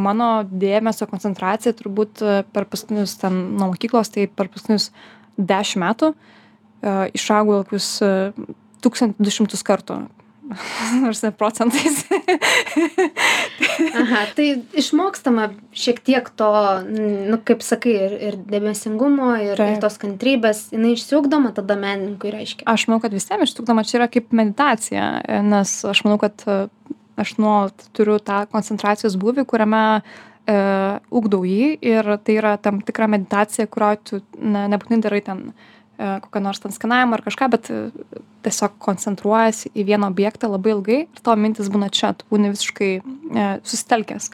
mano 0.06 0.30
dėmesio 0.46 1.10
koncentracija 1.10 1.74
turbūt 1.78 2.22
per 2.54 2.66
paskutinius 2.70 3.18
ten 3.22 3.42
nuo 3.58 3.72
mokyklos 3.74 4.14
tai 4.14 4.28
per 4.30 4.50
paskutinius 4.54 4.90
dešim 5.38 5.82
metų 5.86 6.14
e 6.14 6.96
išaugo 7.18 7.62
kokius 7.62 7.94
tūkstantį 8.82 9.22
du 9.22 9.34
šimtus 9.34 9.66
kartų 9.66 10.02
nors 11.02 11.22
ne 11.22 11.30
procentais. 11.32 12.02
Aha, 13.94 14.24
tai 14.36 14.46
išmokstama 14.78 15.48
šiek 15.76 16.00
tiek 16.04 16.28
to, 16.38 16.50
nu, 16.88 17.38
kaip 17.46 17.62
sakai, 17.64 17.94
ir, 18.06 18.16
ir 18.28 18.38
dėmesingumo, 18.50 19.32
ir, 19.42 19.54
Taip. 19.58 19.76
ir 19.76 19.82
tos 19.82 19.98
kantrybės, 20.02 20.64
jinai 20.74 20.94
išsiugdoma 20.96 21.54
tada 21.56 21.76
menininkui, 21.80 22.32
reiškia. 22.34 22.66
Aš 22.70 22.88
manau, 22.90 23.02
kad 23.04 23.14
visiems 23.14 23.50
išsiugdoma 23.50 23.86
čia 23.88 24.00
yra 24.02 24.10
kaip 24.12 24.34
meditacija, 24.36 25.08
nes 25.46 25.76
aš 25.88 26.04
manau, 26.06 26.18
kad 26.22 26.44
e, 26.46 26.58
aš 27.22 27.36
nuolat 27.40 27.88
turiu 27.96 28.18
tą 28.22 28.44
koncentracijos 28.52 29.18
būvį, 29.20 29.46
kuriame 29.48 29.84
e, 29.98 30.56
ugdau 31.12 31.44
jį 31.46 31.76
ir 31.78 32.16
tai 32.24 32.40
yra 32.40 32.56
tam 32.62 32.82
tikra 32.84 33.08
meditacija, 33.10 33.70
kurio 33.70 33.94
tu 34.02 34.22
ne, 34.38 34.66
nebūtinai 34.72 35.04
darai 35.06 35.22
ten 35.28 35.46
kokią 35.96 36.40
nors 36.40 36.60
ten 36.60 36.72
skanavimą 36.72 37.18
ar 37.18 37.22
kažką, 37.24 37.48
bet 37.52 37.70
e, 37.70 37.80
tiesiog 38.46 38.78
koncentruojasi 38.82 39.70
į 39.76 39.84
vieną 39.90 40.08
objektą 40.12 40.50
labai 40.50 40.74
ilgai 40.74 41.00
ir 41.04 41.22
tavo 41.22 41.36
mintis 41.40 41.70
būna 41.72 41.90
čia, 41.92 42.12
tu 42.16 42.26
būni 42.32 42.52
visiškai 42.54 42.92
e, 42.98 43.48
susitelkęs. 43.68 44.30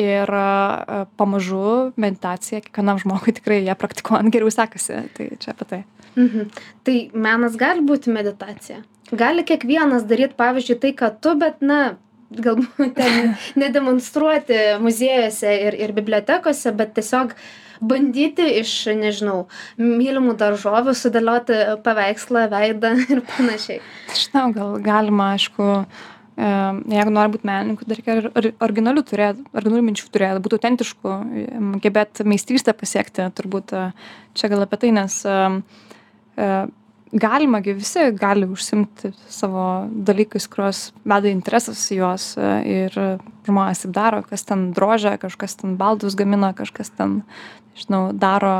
Ir 0.00 0.30
e, 0.38 1.02
pamažu 1.20 1.92
meditacija 2.00 2.62
kiekvienam 2.64 3.02
žmogui 3.02 3.36
tikrai 3.36 3.60
ją 3.66 3.76
praktikuojant 3.78 4.32
geriau 4.34 4.50
sekasi. 4.54 5.04
Tai 5.14 5.28
čia 5.42 5.54
apie 5.54 5.68
tai. 5.70 5.82
Mhm. 6.14 6.50
Tai 6.86 6.96
menas 7.14 7.58
gali 7.60 7.84
būti 7.84 8.12
meditacija. 8.14 8.80
Gali 9.14 9.44
kiekvienas 9.46 10.06
daryti, 10.08 10.38
pavyzdžiui, 10.38 10.80
tai, 10.80 10.94
ką 10.96 11.12
tu, 11.22 11.34
bet, 11.38 11.60
na, 11.62 11.96
galbūt 12.34 12.94
ten 12.98 13.34
nedemonstruoti 13.60 14.80
muziejuose 14.82 15.52
ir, 15.68 15.76
ir 15.86 15.94
bibliotekose, 15.96 16.72
bet 16.76 16.96
tiesiog 16.98 17.36
bandyti 17.88 18.46
iš, 18.60 18.72
nežinau, 18.98 19.44
mylimų 19.80 20.34
daržovių 20.40 20.94
sudėlioti 20.98 21.60
paveikslą, 21.84 22.48
veidą 22.52 22.94
ir 23.12 23.22
panašiai. 23.34 23.80
Žinau, 24.14 24.48
gal 24.56 24.76
galima, 24.84 25.32
aišku, 25.36 25.70
e, 26.36 26.52
jeigu 26.96 27.14
nori 27.14 27.34
būti 27.34 27.50
menininku, 27.50 27.88
dar 27.88 28.00
reikia 28.00 28.54
originalių 28.68 29.04
turėti, 29.10 29.48
originalių 29.54 29.88
minčių 29.90 30.12
turėti, 30.14 30.44
būti 30.44 30.60
autentišku, 30.60 31.18
gebėti 31.84 32.28
meistrystę 32.28 32.76
pasiekti, 32.78 33.28
turbūt 33.36 33.76
e, 33.76 33.90
čia 34.38 34.52
gal 34.52 34.64
apie 34.66 34.80
tai, 34.84 34.94
nes 34.96 35.20
e, 35.28 36.56
galima 37.14 37.60
visi 37.62 38.08
gali 38.18 38.46
užsimti 38.50 39.12
savo 39.30 39.86
dalykais, 39.88 40.48
kuriuos 40.50 40.88
veda 41.06 41.30
interesas 41.30 41.84
į 41.94 42.00
juos 42.00 42.32
ir 42.66 42.96
žmonės 43.46 43.84
taip 43.84 43.92
daro, 43.94 44.22
kas 44.26 44.42
ten 44.48 44.72
drožia, 44.74 45.14
kažkas 45.20 45.58
ten 45.60 45.76
baldus 45.80 46.16
gamina, 46.18 46.52
kažkas 46.56 46.90
ten, 46.96 47.22
žinau, 47.78 48.12
daro 48.14 48.54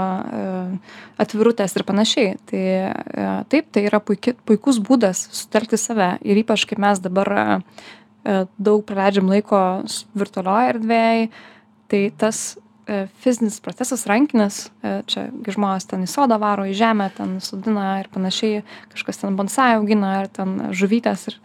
atvirutės 1.23 1.77
ir 1.79 1.87
panašiai. 1.87 2.35
Tai 2.51 2.65
taip, 3.53 3.71
tai 3.75 3.87
yra 3.89 4.01
puiki, 4.03 4.35
puikus 4.47 4.81
būdas 4.83 5.29
sutelkti 5.35 5.79
save. 5.81 6.17
Ir 6.27 6.43
ypač, 6.43 6.67
kai 6.71 6.81
mes 6.83 7.03
dabar 7.05 7.63
daug 8.25 8.85
praleidžiam 8.89 9.29
laiko 9.31 9.59
virtualioje 10.17 10.75
erdvėje, 10.75 11.33
tai 11.93 12.05
tas 12.19 12.45
fizinis 13.25 13.61
procesas 13.65 14.03
rankinis, 14.09 14.67
čia 15.09 15.29
žmonės 15.49 15.87
ten 15.89 16.03
į 16.05 16.09
sodą 16.11 16.37
varo, 16.41 16.67
į 16.69 16.75
žemę, 16.77 17.07
ten 17.17 17.39
sudina 17.41 18.01
ir 18.03 18.11
panašiai, 18.13 18.61
kažkas 18.93 19.23
ten 19.23 19.39
bonsai 19.39 19.71
augina, 19.79 20.19
ar 20.21 20.29
ten 20.29 20.59
žuvytės, 20.77 21.29
ir, 21.31 21.39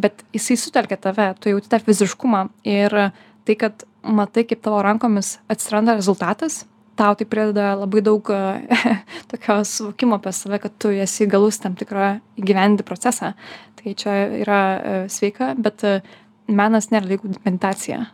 bet 0.00 0.24
jisai 0.32 0.56
sutelkia 0.60 0.96
tave, 0.96 1.34
tu 1.40 1.52
jauti 1.52 1.68
tą 1.72 1.82
fiziškumą 1.84 2.46
ir 2.64 2.96
tai, 3.44 3.58
kad 3.60 3.84
matai, 4.00 4.46
kaip 4.48 4.64
tavo 4.64 4.80
rankomis 4.86 5.36
atsiranda 5.52 5.98
rezultatas, 5.98 6.62
tau 6.96 7.14
tai 7.18 7.28
prideda 7.28 7.74
labai 7.76 8.02
daug 8.04 8.32
tokio 9.30 9.60
suvokimo 9.68 10.18
apie 10.18 10.34
save, 10.36 10.60
kad 10.62 10.76
tu 10.82 10.92
esi 10.92 11.28
galus 11.30 11.60
tam 11.62 11.76
tikrą 11.78 12.16
įgyvendį 12.40 12.86
procesą. 12.88 13.34
Tai 13.76 13.94
čia 13.94 14.18
yra 14.42 14.60
sveika, 15.12 15.52
bet 15.58 15.84
menas 16.48 16.90
nėra 16.90 17.12
lygų 17.12 17.36
meditacija 17.44 18.06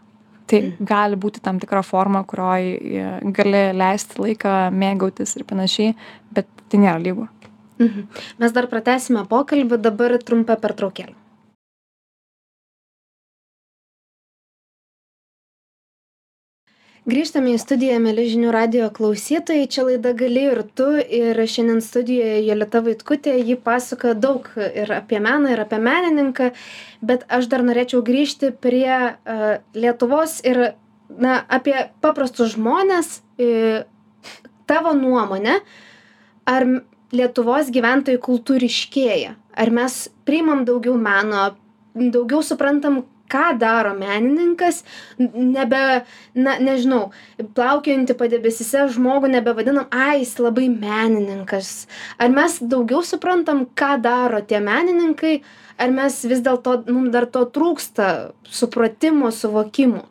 tai 0.53 0.61
gali 0.85 1.19
būti 1.21 1.43
tam 1.45 1.61
tikra 1.63 1.83
forma 1.87 2.23
kurioj 2.29 2.69
e, 2.73 3.07
gali 3.37 3.63
leisti 3.77 4.21
laiką 4.21 4.57
mėgautis 4.75 5.37
ir 5.39 5.47
panašiai 5.49 5.95
bet 6.35 6.49
tai 6.69 6.83
nėra 6.83 7.01
lygu 7.03 7.27
mhm. 7.81 8.07
mes 8.43 8.55
dar 8.57 8.69
pratęsime 8.73 9.25
pokalbį 9.31 9.81
dabar 9.87 10.17
trumpa 10.23 10.59
pertraukėlė 10.61 11.17
grįžtame 17.09 17.55
į 17.57 17.61
studiją 17.61 17.99
mieli 18.03 18.29
žinių 18.31 18.53
radijo 18.55 18.89
klausytojai. 18.95 19.67
Čia 19.71 19.87
laida 19.89 20.13
gali 20.17 20.45
ir 20.53 20.63
tu 20.77 20.89
ir 21.01 21.39
šiandien 21.39 21.83
studijoje 21.85 22.43
jolita 22.47 22.83
vaitkutė. 22.85 23.35
Ji 23.43 23.57
pasakoja 23.59 24.15
daug 24.15 24.47
ir 24.57 24.93
apie 24.95 25.21
meną 25.23 25.53
ir 25.55 25.65
apie 25.65 25.81
menininką 25.83 26.53
bet 27.03 27.27
aš 27.29 27.49
dar 27.51 27.65
norėčiau 27.67 28.03
grįžti 28.07 28.53
prie 28.55 28.95
uh, 28.95 29.59
lietuvos 29.75 30.39
ir 30.47 30.75
na 31.13 31.41
apie 31.51 31.75
paprastus 32.05 32.55
žmones 32.55 33.19
uh, 33.19 33.83
tavo 34.71 34.95
nuomonė 34.97 35.59
ar 36.49 36.69
lietuvos 37.13 37.73
gyventojai 37.75 38.23
kultūriškėja? 38.23 39.35
Ar 39.53 39.75
mes 39.75 40.07
priimam 40.25 40.63
daugiau 40.65 40.95
meno 40.97 41.51
daugiau 41.93 42.41
suprantam 42.47 43.03
ką 43.33 43.47
daro 43.61 43.95
menininkas 43.99 44.83
nebe 45.19 45.83
na 46.35 46.59
nežinau 46.61 47.11
plaukiojantį 47.57 48.19
padebesyse 48.21 48.87
žmogų 48.97 49.33
nebevadinam 49.37 49.89
ai 49.91 50.23
jis 50.23 50.37
labai 50.43 50.69
menininkas 50.73 51.73
ar 52.19 52.33
mes 52.37 52.61
daugiau 52.63 53.03
suprantam 53.07 53.67
ką 53.79 53.97
daro 54.05 54.43
tie 54.45 54.63
menininkai 54.63 55.37
ar 55.83 55.93
mes 55.95 56.23
vis 56.29 56.45
dėlto 56.45 56.83
mum 56.93 57.11
dar 57.15 57.27
to 57.27 57.47
trūksta 57.57 58.09
supratimo 58.61 59.33
suvokimo 59.35 60.07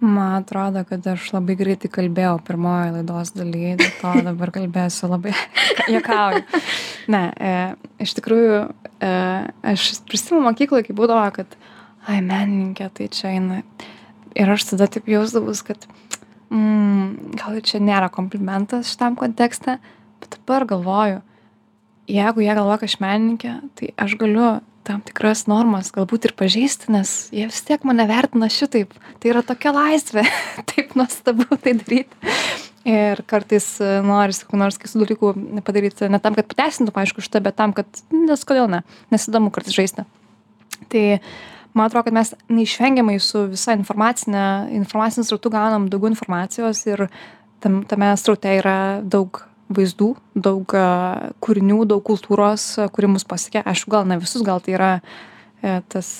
Man 0.00 0.34
atrodo, 0.34 0.80
kad 0.88 1.04
aš 1.12 1.26
labai 1.34 1.58
greitai 1.60 1.90
kalbėjau 1.92 2.38
pirmojo 2.46 2.94
laidos 2.94 3.34
dalyje, 3.36 3.74
dėl 3.82 3.90
to 4.00 4.12
dabar 4.30 4.52
kalbėsiu 4.54 5.10
labai 5.12 5.34
jokauju. 5.94 6.40
Ne, 7.12 7.20
e, 7.36 7.50
iš 8.00 8.14
tikrųjų, 8.16 8.62
e, 8.96 9.10
aš 9.74 9.90
prisimenu 10.08 10.46
mokykloje, 10.46 10.86
kai 10.88 10.96
būdavo, 10.96 11.26
kad 11.36 11.52
ai 12.08 12.20
menininkė, 12.24 12.88
tai 12.94 13.08
čia 13.12 13.34
eina. 13.34 13.60
Ir 14.38 14.52
aš 14.52 14.68
tada 14.72 14.86
taip 14.90 15.08
jausdavus, 15.10 15.62
kad 15.66 15.84
mm, 16.52 17.36
gal 17.40 17.58
čia 17.66 17.82
nėra 17.82 18.10
komplimentas 18.14 18.92
šitam 18.92 19.18
kontekste, 19.18 19.78
bet 20.22 20.38
dabar 20.38 20.66
galvoju, 20.70 21.20
jeigu 22.10 22.44
jie 22.44 22.54
galvoja, 22.54 22.80
kad 22.80 22.92
aš 22.92 22.98
menininkė, 23.02 23.54
tai 23.78 23.92
aš 24.00 24.16
galiu 24.20 24.60
tam 24.86 25.02
tikras 25.04 25.44
normas 25.50 25.90
galbūt 25.92 26.30
ir 26.30 26.34
pažeisti, 26.38 26.88
nes 26.94 27.28
jie 27.34 27.44
vis 27.50 27.60
tiek 27.66 27.82
mane 27.86 28.06
vertina 28.08 28.48
šitaip. 28.50 28.94
Tai 29.20 29.32
yra 29.34 29.42
tokia 29.46 29.74
laisvė, 29.76 30.24
taip 30.70 30.96
nuostabu 30.98 31.46
tai 31.60 31.76
daryti. 31.82 32.34
Ir 32.88 33.20
kartais 33.28 33.66
norisi 34.06 34.46
kokių 34.46 34.58
nors 34.62 34.78
keistų 34.80 35.02
dalykų 35.02 35.32
padaryti, 35.66 36.08
ne 36.08 36.18
tam, 36.22 36.32
kad 36.38 36.48
pateisintų, 36.48 36.94
aišku, 36.96 37.20
šitą, 37.20 37.42
bet 37.44 37.58
tam, 37.58 37.74
kad, 37.76 37.86
nes 38.14 38.46
kodėl 38.48 38.70
ne, 38.72 38.80
nes 39.12 39.26
įdomu 39.28 39.52
kartais 39.52 39.76
žaisti. 39.76 40.06
Tai 40.90 41.02
uh, 41.18 41.34
man 41.74 41.86
atrodo 41.86 42.08
kad 42.08 42.16
mes 42.16 42.34
neišvengiamai 42.48 43.18
su 43.20 43.46
visa 43.50 43.76
informacine 43.78 44.68
informaciniu 44.76 45.26
srautu 45.26 45.52
gaunam 45.52 45.88
daugiau 45.90 46.12
informacijos 46.12 46.84
ir 46.86 47.06
tam 47.60 47.82
tame 47.84 48.12
sraute 48.16 48.56
yra 48.60 48.76
daug 49.02 49.44
vaizdų 49.70 50.14
daug 50.34 50.76
kūrinių 51.44 51.84
daug 51.86 52.02
kultūros 52.06 52.72
kuri 52.94 53.10
mus 53.12 53.26
pasiekia. 53.28 53.62
Aišku 53.62 53.92
gal 53.92 54.08
ne 54.08 54.18
visus 54.18 54.42
gal 54.46 54.62
tai 54.64 54.74
yra 54.74 54.90
e, 55.62 55.78
tas 55.92 56.10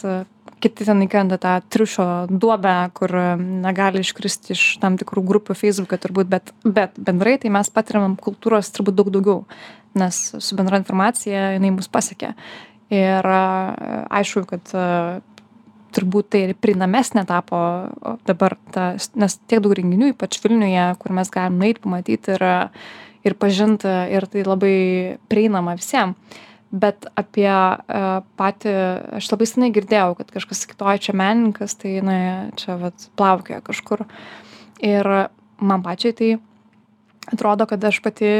kiti 0.60 0.84
ten 0.84 1.02
įkrenta 1.04 1.38
tą 1.40 1.56
triušio 1.72 2.06
duobę 2.30 2.74
kur 2.96 3.14
negali 3.40 4.04
iškristi 4.04 4.54
iš 4.54 4.64
tam 4.82 4.98
tikrų 5.00 5.24
grupių 5.32 5.56
feisbuke 5.56 5.98
turbūt 6.00 6.30
bet 6.30 6.52
bet 6.64 6.98
bendrai 7.00 7.38
tai 7.42 7.52
mes 7.52 7.72
patiriam 7.72 8.16
kultūros 8.20 8.70
turbūt 8.76 8.98
daug 9.00 9.10
daugiau 9.14 9.44
nes 9.98 10.20
su 10.38 10.58
bendra 10.58 10.78
informacija 10.78 11.54
jinai 11.56 11.72
mus 11.74 11.88
pasiekia. 11.90 12.34
Ir 12.90 13.26
aišku 13.26 14.44
kad 14.50 14.72
turbūt 15.94 16.30
tai 16.34 16.42
ir 16.48 16.56
prieinamesnė 16.58 17.24
tapo 17.28 17.58
dabar 18.28 18.56
ta 18.74 18.92
nes 19.18 19.38
tiek 19.50 19.60
daug 19.62 19.74
renginių 19.76 20.06
ypač 20.14 20.40
vilniuje 20.42 20.86
kur 21.02 21.10
mes 21.16 21.28
galim 21.32 21.58
nueit 21.60 21.78
pamatyt 21.82 22.22
ir 22.36 22.42
ir 23.26 23.36
pažint 23.36 23.84
ir 23.84 24.24
tai 24.32 24.42
labai 24.46 24.76
prieinama 25.28 25.76
visiem. 25.78 26.14
Bet 26.70 27.08
apie 27.18 27.50
patį 28.38 28.72
aš 29.18 29.26
labai 29.32 29.46
senai 29.50 29.72
girdėjau 29.74 30.14
kad 30.20 30.28
kažkas 30.36 30.62
sakytų 30.62 30.82
oi 30.86 31.02
čia 31.02 31.12
menininkas 31.18 31.74
tai 31.80 31.92
na 32.06 32.16
čia 32.60 32.72
vat 32.78 32.96
plaukioja 33.18 33.60
kažkur. 33.66 33.98
Ir 34.86 35.04
man 35.58 35.80
pačiai 35.84 36.14
tai 36.16 36.30
atrodo 37.30 37.66
kad 37.66 37.84
aš 37.84 38.00
pati 38.04 38.30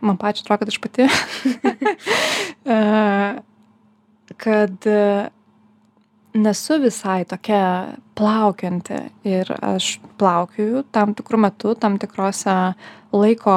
man 0.00 0.16
pačiai 0.20 0.42
atrodo 0.44 0.58
kad 0.64 0.72
aš 0.72 0.78
pati 0.80 1.04
kad 4.44 4.76
nesu 6.36 6.78
visai 6.82 7.24
tokia 7.28 7.96
plaukiojanti 8.18 8.98
ir 9.28 9.50
aš 9.60 9.96
plaukioju 10.18 10.84
tam 10.92 11.14
tikru 11.14 11.40
metu 11.40 11.74
tam 11.74 11.98
tikrose 12.02 12.54
laiko 13.12 13.56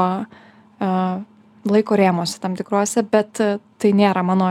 laiko 1.70 2.00
rėmuose 2.00 2.40
tam 2.42 2.56
tikruose 2.60 3.04
bet 3.12 3.42
tai 3.80 3.92
nėra 3.96 4.24
mano 4.26 4.50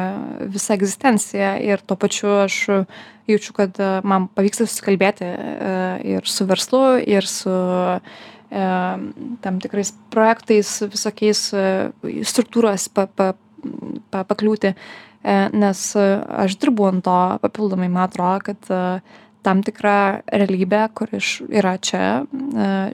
visa 0.53 0.77
egzistencija 0.77 1.57
ir 1.64 1.83
tuo 1.85 1.97
pačiu 2.01 2.35
aš 2.45 2.59
jaučiu 3.29 3.57
kad 3.57 3.81
man 4.05 4.29
pavyksta 4.35 4.67
susikalbėti 4.69 5.29
ir 6.17 6.29
su 6.29 6.49
verslu 6.49 6.85
ir 7.05 7.27
su 7.29 7.53
tam 8.49 9.61
tikrais 9.61 9.93
projektais 10.12 10.79
visokiais 10.88 11.43
struktūros 12.33 12.88
pa 12.93 13.07
pa 13.07 13.35
pa 14.11 14.25
pakliūti. 14.25 14.73
E, 14.73 14.75
nes 15.25 15.81
e, 15.97 16.05
aš 16.45 16.59
dirbu 16.63 16.91
ant 16.93 17.05
to 17.07 17.17
papildomai, 17.43 17.89
man 17.91 18.07
atrodo, 18.07 18.43
kad 18.51 18.71
e, 18.71 18.83
tam 19.47 19.63
tikra 19.65 20.21
realybė, 20.29 20.83
kur 20.99 21.13
yra 21.15 21.77
čia, 21.81 22.27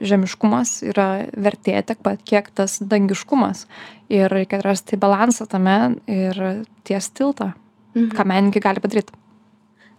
žemiškumas 0.05 0.77
yra 0.87 1.25
vertė 1.33 1.81
tiek 1.83 1.99
pat, 2.05 2.21
kiek 2.23 2.47
tas 2.55 2.77
dangiškumas. 2.79 3.65
Ir 4.13 4.29
reikia 4.31 4.61
rasti 4.63 4.95
balansą 5.01 5.49
tame 5.51 5.97
ir 6.07 6.39
ties 6.87 7.09
tiltą, 7.11 7.51
mhm. 7.97 8.13
ką 8.15 8.27
menininkai 8.29 8.63
gali 8.63 8.83
padaryti. 8.83 9.24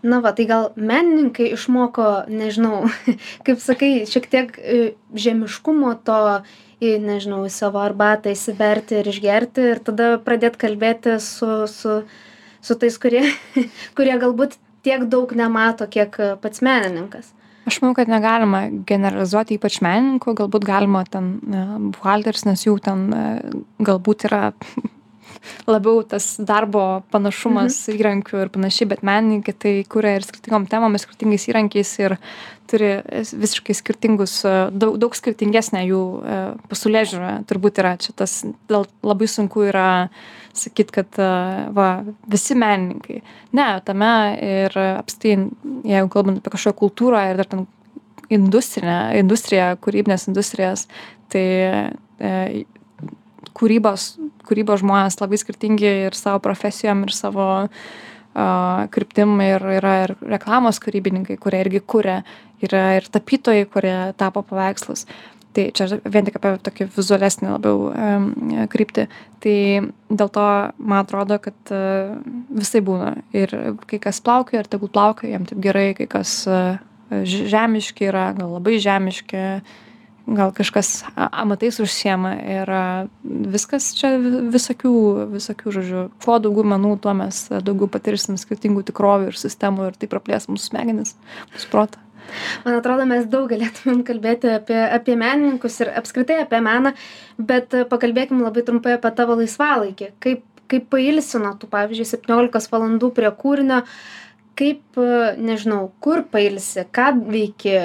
Na 0.04 0.20
va, 0.22 0.30
tai 0.36 0.44
gal 0.46 0.68
menininkai 0.76 1.48
išmoko, 1.54 2.26
nežinau, 2.28 2.84
kaip 3.46 3.62
sakai, 3.62 3.90
šiek 4.08 4.28
tiek 4.30 4.54
žemiškumo 5.16 5.94
to 6.06 6.20
į 6.84 6.96
nežinau 7.00 7.44
į 7.48 7.52
savo 7.52 7.80
arbatą 7.80 8.32
įsiberti 8.34 9.00
ir 9.00 9.08
išgerti 9.08 9.70
ir 9.72 9.80
tada 9.84 10.16
pradėt 10.22 10.58
kalbėti 10.60 11.16
su 11.24 11.64
su 11.70 12.02
su 12.60 12.74
tais 12.74 12.98
kurie 13.00 13.24
kurie 13.96 14.18
galbūt 14.20 14.58
tiek 14.86 15.06
daug 15.10 15.32
nemato 15.34 15.88
kiek 15.88 16.14
pats 16.42 16.62
menininkas. 16.62 17.32
Aš 17.66 17.80
manau 17.82 17.96
kad 17.98 18.10
negalima 18.10 18.66
generalizuoti 18.86 19.56
ypač 19.56 19.80
menininkų 19.82 20.36
galbūt 20.38 20.66
galima 20.68 21.02
ten 21.10 21.32
buhalteris 21.96 22.44
nes 22.46 22.62
jų 22.62 22.76
ten 22.84 23.08
galbūt 23.82 24.28
yra 24.28 24.52
labiau 25.68 26.02
tas 26.06 26.34
darbo 26.38 27.02
panašumas 27.14 27.86
mhm. 27.86 27.98
įrankių 28.00 28.42
ir 28.44 28.52
panašiai 28.54 28.90
bet 28.92 29.04
menininkai 29.06 29.54
tai 29.54 29.74
kuria 29.88 30.16
ir 30.18 30.26
skirtingom 30.26 30.68
temom 30.70 30.96
ir 30.96 31.02
skirtingais 31.02 31.48
įrankiais 31.50 31.92
ir 32.02 32.16
turi 32.70 32.90
visiškai 33.14 33.76
skirtingus 33.78 34.40
daug 34.74 34.96
daug 34.98 35.14
skirtingesnę 35.14 35.84
jų 35.86 36.00
e, 36.18 36.40
pasaulėžiūrą 36.70 37.32
turbūt 37.46 37.78
yra 37.82 37.94
čia 38.02 38.14
tas 38.18 38.40
labai 38.68 39.28
sunku 39.30 39.68
yra 39.68 40.08
sakyt 40.56 40.90
kad 40.94 41.20
e, 41.22 41.30
va 41.76 41.88
visi 42.32 42.58
menininkai 42.58 43.20
ne 43.56 43.68
tame 43.86 44.12
ir 44.42 44.78
apskritai 44.82 45.50
jeigu 45.86 46.12
kalbant 46.12 46.42
apie 46.42 46.56
kažkokią 46.56 46.80
kultūrą 46.82 47.22
ir 47.30 47.42
dar 47.42 47.50
ten 47.52 47.66
industrinę 48.32 48.98
industriją 49.20 49.74
kūrybines 49.82 50.26
industrijas 50.30 50.86
tai 51.32 51.46
e, 52.18 52.64
kūrybos 53.56 54.08
kūrybos 54.46 54.82
žmonės 54.82 55.20
labai 55.20 55.40
skirtingi 55.40 55.92
ir 56.08 56.18
savo 56.18 56.40
profesijom 56.44 57.06
ir 57.06 57.14
savo 57.16 57.46
a, 57.56 57.68
kryptim 58.94 59.38
ir 59.44 59.64
yra 59.78 59.94
ir 60.04 60.16
reklamos 60.36 60.80
kūrybininkai 60.84 61.38
kurie 61.40 61.62
irgi 61.64 61.82
kuria 61.82 62.20
yra 62.64 62.84
ir 62.98 63.08
tapytojai 63.12 63.66
kurie 63.72 63.96
tapo 64.20 64.44
paveikslus. 64.46 65.06
Tai 65.56 65.70
čia 65.72 65.86
vien 66.04 66.26
tik 66.26 66.36
apie 66.36 66.50
tokį 66.66 66.86
vizualesnį 66.92 67.48
labiau 67.48 67.86
em, 67.96 68.26
kryptį. 68.68 69.06
Tai 69.40 69.56
dėl 70.12 70.28
to 70.34 70.48
man 70.76 70.98
atrodo 71.00 71.38
kad 71.40 71.72
e, 71.72 71.78
visai 72.52 72.82
būna 72.84 73.14
ir 73.36 73.54
kai 73.88 74.00
kas 74.02 74.20
plaukioja 74.24 74.66
ir 74.66 74.68
tegul 74.68 74.92
plaukioja 74.92 75.32
jiem 75.32 75.48
taip 75.48 75.62
gerai 75.64 75.86
kai 75.96 76.08
kas 76.12 76.42
e, 76.44 76.60
žemiški 77.24 78.10
yra 78.10 78.28
gal 78.36 78.52
labai 78.58 78.76
žemiški 78.84 79.46
gal 80.26 80.50
kažkas 80.54 81.04
amatais 81.14 81.78
užsiema 81.82 82.32
ir 82.42 82.72
viskas 83.22 83.92
čia 83.98 84.16
visokių 84.52 84.94
visokių 85.34 85.74
žodžiu 85.78 86.02
kuo 86.24 86.38
daugiau 86.42 86.66
menų 86.74 86.96
tuo 87.02 87.14
mes 87.16 87.44
daugiau 87.50 87.88
patirsim 87.90 88.38
skirtingų 88.40 88.86
tikrovių 88.90 89.30
ir 89.30 89.38
sistemų 89.38 89.90
ir 89.90 90.00
tai 90.00 90.10
praplės 90.10 90.50
mūsų 90.50 90.72
smegenis 90.72 91.14
mūsų 91.54 91.70
protą. 91.70 92.02
Man 92.64 92.74
atrodo, 92.80 93.06
mes 93.06 93.28
daug 93.30 93.46
galėtumėm 93.52 94.02
kalbėti 94.06 94.50
apie, 94.50 94.78
apie 94.82 95.14
menininkus 95.18 95.78
ir 95.84 95.92
apskritai 95.94 96.40
apie 96.42 96.58
meną, 96.64 96.92
bet 97.38 97.76
pakalbėkim 97.90 98.42
labai 98.42 98.64
trumpai 98.66 98.96
apie 98.96 99.12
tavo 99.14 99.36
laisvalaikį. 99.38 100.10
Kaip, 100.24 100.42
kaip 100.66 100.88
pailsi 100.90 101.38
nuo 101.38 101.54
tų, 101.54 101.70
pavyzdžiui, 101.70 102.08
17 102.16 102.72
valandų 102.72 103.12
prie 103.14 103.30
kūrinio, 103.42 103.84
kaip, 104.58 104.82
nežinau, 105.38 105.84
kur 106.02 106.24
pailsi, 106.32 106.86
ką 106.90 107.12
veiki, 107.30 107.76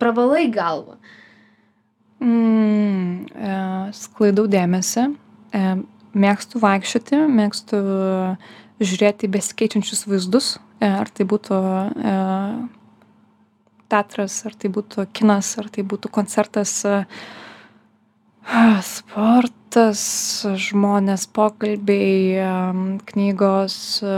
pravalai 0.00 0.48
galvą? 0.52 0.98
Mm, 2.20 3.26
e, 3.32 3.54
sklaidau 3.96 4.44
dėmesį, 4.50 5.06
e, 5.56 5.62
mėgstu 6.12 6.60
vaikščioti, 6.60 7.22
mėgstu 7.32 7.80
žiūrėti 8.80 9.30
besikeičiančius 9.32 10.04
vaizdus, 10.10 10.52
e, 10.80 10.90
ar 10.90 11.08
tai 11.14 11.24
būtų 11.28 11.56
e, 11.56 12.14
teatras, 13.90 14.40
ar 14.46 14.56
tai 14.58 14.70
būtų 14.72 15.06
kinas, 15.16 15.54
ar 15.60 15.70
tai 15.72 15.84
būtų 15.86 16.10
koncertas, 16.14 16.74
e, 16.86 17.02
sportas, 18.86 20.02
žmonės, 20.68 21.26
pokalbiai, 21.36 22.36
e, 22.36 22.50
knygos, 23.10 23.76
e, 24.02 24.16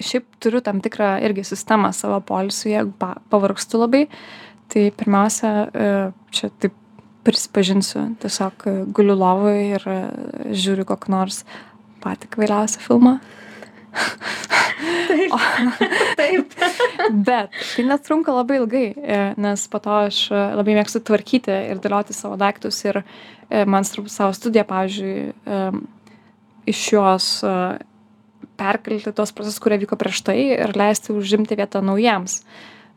šiaip 0.00 0.26
turiu 0.42 0.60
tam 0.64 0.82
tikrą 0.84 1.16
irgi 1.26 1.44
sistemą 1.46 1.92
savo 1.96 2.20
poilsiui, 2.24 2.74
jeigu 2.74 2.92
pa, 2.98 3.14
pavargstu 3.32 3.80
labai, 3.82 4.06
tai 4.72 4.88
pirmiausia, 4.94 5.52
e, 5.72 5.88
čia 6.34 6.50
taip 6.60 6.76
prisipažinsiu, 7.26 8.04
tiesiog 8.22 8.68
guliu 8.96 9.16
lovoje 9.18 9.64
ir 9.76 9.88
e, 9.90 9.98
žiūriu 10.56 10.86
kokį 10.88 11.12
nors 11.12 11.42
patį 12.04 12.30
kvailiausią 12.36 12.84
filmą. 12.86 13.18
Taip. 15.08 15.32
O, 15.34 15.38
taip. 16.18 16.52
Bet 17.26 17.50
tai 17.50 17.84
netrunka 17.88 18.30
labai 18.36 18.60
ilgai, 18.60 18.84
nes 19.40 19.64
po 19.72 19.80
to 19.82 19.94
aš 20.06 20.20
labai 20.30 20.76
mėgstu 20.76 21.00
tvarkyti 21.02 21.54
ir 21.72 21.80
dėlioti 21.82 22.14
savo 22.14 22.36
daiktus 22.38 22.78
ir 22.86 23.00
man 23.66 23.88
savo 23.88 24.30
studiją, 24.36 24.66
pavyzdžiui, 24.68 25.16
iš 26.70 26.84
jos 26.92 27.28
perkelti 28.58 29.12
tuos 29.14 29.32
procesus, 29.34 29.60
kurie 29.62 29.78
vyko 29.82 29.98
prieš 30.00 30.24
tai 30.26 30.38
ir 30.56 30.74
leisti 30.78 31.14
užimti 31.14 31.58
vietą 31.58 31.82
naujiems. 31.84 32.40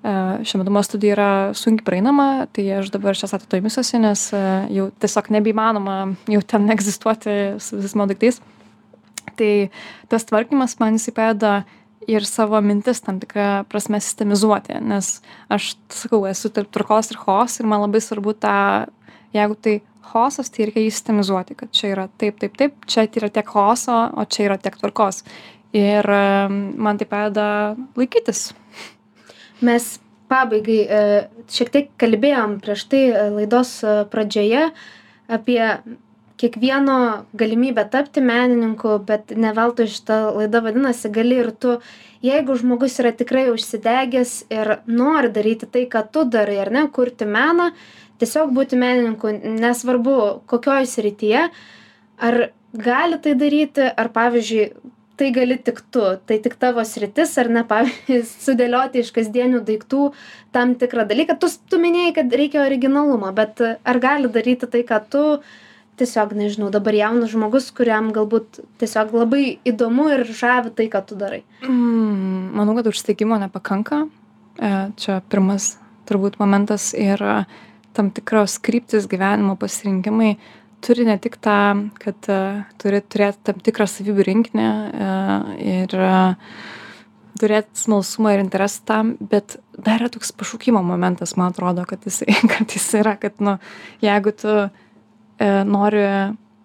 E, 0.01 0.13
šiuo 0.47 0.61
metu 0.61 0.73
mano 0.73 0.85
studija 0.85 1.15
yra 1.15 1.31
sunkiai 1.57 1.85
praeinama, 1.85 2.47
tai 2.55 2.65
aš 2.79 2.89
dabar 2.93 3.17
šią 3.17 3.29
satą 3.29 3.49
to 3.49 3.59
įmisuosi, 3.61 3.99
nes 4.01 4.23
e, 4.33 4.41
jau 4.77 4.87
tiesiog 5.03 5.29
nebeįmanoma 5.37 5.97
jau 6.31 6.41
ten 6.53 6.65
egzistuoti 6.73 7.35
su 7.61 7.77
visais 7.77 7.93
mano 7.97 8.13
daiktais. 8.13 8.41
Tai 9.37 9.53
tas 10.09 10.25
tvarkymas 10.27 10.79
man 10.81 10.97
jisai 10.97 11.13
padeda 11.15 11.53
ir 12.09 12.25
savo 12.25 12.57
mintis 12.65 13.03
tam 13.05 13.19
tikrą 13.21 13.63
prasme 13.69 13.99
sistemizuoti, 14.01 14.79
nes 14.81 15.19
aš 15.53 15.75
sakau, 15.93 16.23
esu 16.29 16.49
tarp 16.53 16.71
tvarkos 16.73 17.13
ir 17.13 17.21
chaos 17.21 17.59
ir 17.61 17.69
man 17.69 17.83
labai 17.85 18.01
svarbu 18.01 18.33
tą, 18.41 18.57
jeigu 19.37 19.57
tai 19.61 19.75
chaosas, 20.05 20.51
tai 20.51 20.67
reikia 20.67 20.85
jį 20.85 20.93
sistemizuoti, 20.95 21.57
kad 21.59 21.73
čia 21.75 21.93
yra 21.95 22.05
taip, 22.21 22.39
taip, 22.41 22.55
taip, 22.59 22.77
čia 22.89 23.07
yra 23.07 23.31
tiek 23.33 23.47
chaoso, 23.47 23.97
o 24.17 24.25
čia 24.25 24.49
yra 24.49 24.59
tiek 24.61 24.77
tvarkos. 24.79 25.23
Ir 25.77 26.03
man 26.11 26.97
tai 26.99 27.07
padeda 27.07 27.45
laikytis. 27.95 28.49
Mes 29.63 29.93
pabaigai 30.31 30.79
e, 30.83 31.01
šiek 31.51 31.73
tiek 31.73 31.89
kalbėjom 32.01 32.59
prieš 32.63 32.87
tai 32.91 33.01
e, 33.09 33.25
laidos 33.35 33.73
e, 33.83 33.97
pradžioje 34.11 34.69
apie 35.31 35.61
kiekvieno 36.41 36.97
galimybę 37.37 37.83
tapti 37.93 38.23
menininku, 38.25 38.95
bet 39.05 39.35
ne 39.37 39.51
veltui 39.53 39.85
šitą 39.91 40.17
laidą 40.39 40.63
vadinasi, 40.65 41.11
gali 41.13 41.37
ir 41.43 41.51
tu, 41.53 41.75
jeigu 42.25 42.55
žmogus 42.57 42.97
yra 43.03 43.11
tikrai 43.13 43.45
užsidegęs 43.53 44.33
ir 44.49 44.71
nori 44.89 45.29
daryti 45.35 45.69
tai, 45.69 45.85
ką 45.91 46.01
tu 46.09 46.25
darai, 46.25 46.57
ar 46.63 46.73
ne, 46.73 46.87
kurti 46.95 47.27
meną, 47.29 47.69
tiesiog 48.21 48.53
būti 48.55 48.79
menininku 48.79 49.33
nesvarbu 49.43 50.17
kokioj 50.51 50.87
srityje 50.89 51.45
ar 52.29 52.41
gali 52.73 53.19
tai 53.21 53.35
daryti 53.35 53.87
ar 53.89 54.11
pavyzdžiui 54.15 54.65
tai 55.21 55.29
gali 55.35 55.57
tik 55.61 55.81
tu 55.93 56.03
tai 56.25 56.37
tik 56.41 56.55
tavo 56.57 56.83
sritis 56.87 57.33
ar 57.37 57.49
ne 57.49 57.63
pavyzdžiui 57.67 58.21
sudėlioti 58.45 59.03
iš 59.03 59.11
kasdienių 59.17 59.63
daiktų 59.67 60.11
tam 60.55 60.75
tikrą 60.81 61.05
dalyką. 61.09 61.37
Tu 61.41 61.51
tu 61.69 61.81
minėjai 61.81 62.15
kad 62.19 62.37
reikia 62.41 62.63
originalumo 62.65 63.33
bet 63.35 63.61
ar 63.61 63.99
gali 64.01 64.31
daryti 64.31 64.69
tai 64.71 64.85
ką 64.87 65.01
tu 65.11 65.25
tiesiog 66.01 66.33
nežinau 66.33 66.71
dabar 66.73 66.95
jaunas 66.97 67.29
žmogus 67.33 67.69
kuriam 67.77 68.09
galbūt 68.15 68.63
tiesiog 68.81 69.13
labai 69.13 69.59
įdomu 69.67 70.07
ir 70.15 70.25
žavi 70.25 70.73
tai 70.77 70.87
ką 70.89 71.03
tu 71.05 71.19
darai? 71.19 71.43
Mm, 71.67 72.55
manau 72.57 72.77
kad 72.79 72.89
užsiegimo 72.89 73.37
nepakanka. 73.43 74.07
E, 74.57 74.71
čia 74.97 75.19
pirmas 75.29 75.75
turbūt 76.09 76.39
momentas 76.41 76.91
ir 76.97 77.21
tam 77.93 78.11
tikros 78.15 78.57
kryptys 78.63 79.07
gyvenimo 79.11 79.57
pasirinkimai 79.59 80.35
turi 80.81 81.05
ne 81.05 81.17
tik 81.21 81.37
tą, 81.41 81.89
kad 82.01 82.29
uh, 82.31 82.61
turi 82.81 83.01
turėti 83.05 83.45
tam 83.49 83.61
tikrą 83.63 83.87
savybių 83.89 84.25
rinkinį 84.27 84.67
uh, 84.67 85.49
ir 85.61 85.95
uh, 85.97 86.55
turėti 87.41 87.83
smalsumą 87.83 88.35
ir 88.35 88.43
interesą 88.43 88.85
tam, 88.89 89.11
bet 89.19 89.59
dar 89.77 90.01
yra 90.01 90.11
toks 90.13 90.33
pašaukimo 90.37 90.81
momentas, 90.85 91.35
man 91.39 91.53
atrodo, 91.53 91.85
kad 91.89 92.05
jis, 92.07 92.23
kad 92.51 92.73
jis 92.73 92.87
yra, 93.01 93.15
kad, 93.21 93.37
nu, 93.43 93.57
jeigu 94.03 94.33
tu 94.41 94.55
uh, 94.65 94.71
nori 95.69 96.07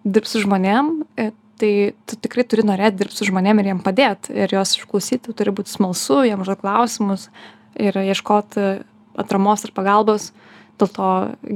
dirbti 0.07 0.33
su 0.33 0.43
žmonėm, 0.47 0.91
uh, 1.05 1.35
tai 1.57 1.71
tu 2.09 2.17
tikrai 2.21 2.45
turi 2.45 2.65
norėti 2.65 3.03
dirbti 3.03 3.21
su 3.21 3.29
žmonėm 3.29 3.61
ir 3.61 3.71
jiem 3.71 3.85
padėti 3.85 4.33
ir 4.33 4.57
juos 4.57 4.75
išklausyti, 4.77 5.33
turi 5.37 5.53
būti 5.57 5.73
smalsu, 5.73 6.23
jiem 6.25 6.41
užduoti 6.43 6.65
klausimus 6.65 7.29
ir 7.77 7.97
ieškoti 7.97 8.67
atramos 9.17 9.65
ir 9.65 9.73
pagalbos. 9.77 10.29
Uh, 10.29 10.46
dėl 10.77 10.89
to 10.93 11.09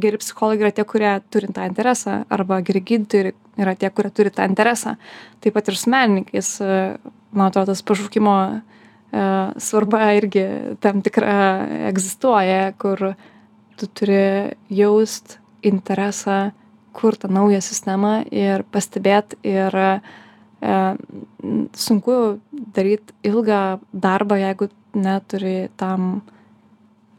geri 0.04 0.20
psichologai 0.22 0.66
yra 0.66 0.74
tie 0.76 0.86
kurie 0.88 1.14
turi 1.34 1.50
tą 1.54 1.68
interesą 1.70 2.24
arba 2.30 2.62
geri 2.66 2.82
gydytojai 2.82 3.34
yra 3.62 3.76
tie 3.76 3.90
kurie 3.94 4.12
turi 4.12 4.32
tą 4.34 4.48
interesą. 4.50 4.96
Taip 5.42 5.58
pat 5.58 5.70
ir 5.70 5.78
su 5.78 5.92
menininkais 5.94 6.54
man 7.32 7.48
atrodo 7.48 7.72
tas 7.72 7.84
pašaukimo 7.86 8.36
e, 8.48 9.26
svarba 9.58 10.12
irgi 10.18 10.46
tam 10.84 11.02
tikra 11.06 11.36
egzistuoja 11.92 12.74
kur 12.80 13.14
tu 13.78 13.88
turi 13.88 14.52
jaust 14.70 15.40
interesą 15.64 16.52
kurt 16.94 17.22
tą 17.24 17.32
naują 17.32 17.62
sistemą 17.64 18.22
ir 18.32 18.66
pastebėt 18.72 19.38
ir 19.48 19.76
e, 19.82 19.90
sunku 21.74 22.18
daryt 22.76 23.14
ilgą 23.24 23.80
darbą 23.94 24.38
jeigu 24.42 24.70
neturi 24.94 25.70
tam 25.80 26.22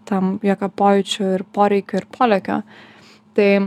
tam 0.09 0.37
jokio 0.45 0.69
pojūčio 0.81 1.31
ir 1.37 1.45
poreikio 1.55 2.03
ir 2.03 2.07
polėkio. 2.13 2.61
Tai 3.37 3.49
e, 3.59 3.65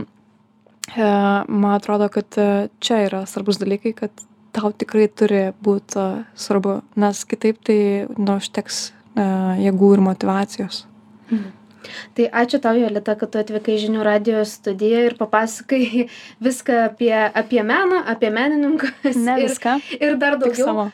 man 1.02 1.70
atrodo, 1.74 2.08
kad 2.12 2.38
e, 2.40 2.48
čia 2.80 3.02
yra 3.08 3.24
svarbus 3.28 3.60
dalykai, 3.62 3.94
kad 3.98 4.26
tau 4.56 4.72
tikrai 4.72 5.08
turi 5.12 5.42
būti 5.64 6.00
e, 6.00 6.24
svarbu, 6.38 6.80
nes 7.02 7.22
kitaip 7.28 7.60
tai 7.66 7.78
nu, 8.16 8.38
užteks 8.38 8.82
e, 8.86 9.28
jėgų 9.66 9.92
ir 9.96 10.04
motivacijos. 10.10 10.84
Mhm. 11.30 11.54
Tai 12.16 12.24
ačiū 12.42 12.58
tau, 12.62 12.74
Jolita, 12.74 13.14
kad 13.18 13.30
tu 13.30 13.38
atvykai 13.38 13.76
žinių 13.78 14.02
radio 14.06 14.40
studiją 14.48 15.04
ir 15.06 15.14
papasakai 15.20 16.08
viską 16.46 16.80
apie, 16.88 17.14
apie 17.14 17.62
meną, 17.62 18.02
apie 18.10 18.32
menininkus. 18.34 19.14
Ne 19.28 19.36
viską. 19.44 19.78
Ir, 19.94 20.02
ir 20.08 20.18
dar 20.22 20.38
daugiau. 20.40 20.88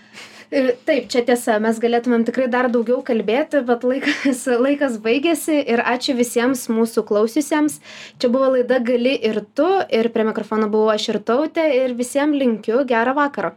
Taip, 0.53 1.07
čia 1.09 1.23
tiesa, 1.25 1.55
mes 1.65 1.79
galėtumėm 1.81 2.27
tikrai 2.29 2.45
dar 2.53 2.67
daugiau 2.69 2.99
kalbėti, 3.07 3.63
bet 3.65 3.87
laikas, 3.89 4.43
laikas 4.67 4.99
baigėsi 5.01 5.63
ir 5.65 5.81
ačiū 5.81 6.13
visiems 6.19 6.67
mūsų 6.69 7.07
klausiusiems. 7.09 7.79
Čia 8.21 8.29
buvo 8.35 8.51
laida 8.59 8.77
Gali 8.85 9.15
ir 9.17 9.41
tu 9.57 9.71
ir 9.89 10.13
prie 10.13 10.29
mikrofono 10.29 10.69
buvau 10.69 10.93
aš 10.93 11.09
ir 11.15 11.23
tautė 11.25 11.65
ir 11.79 11.97
visiems 11.97 12.37
linkiu 12.37 12.85
gerą 12.85 13.17
vakarą. 13.17 13.55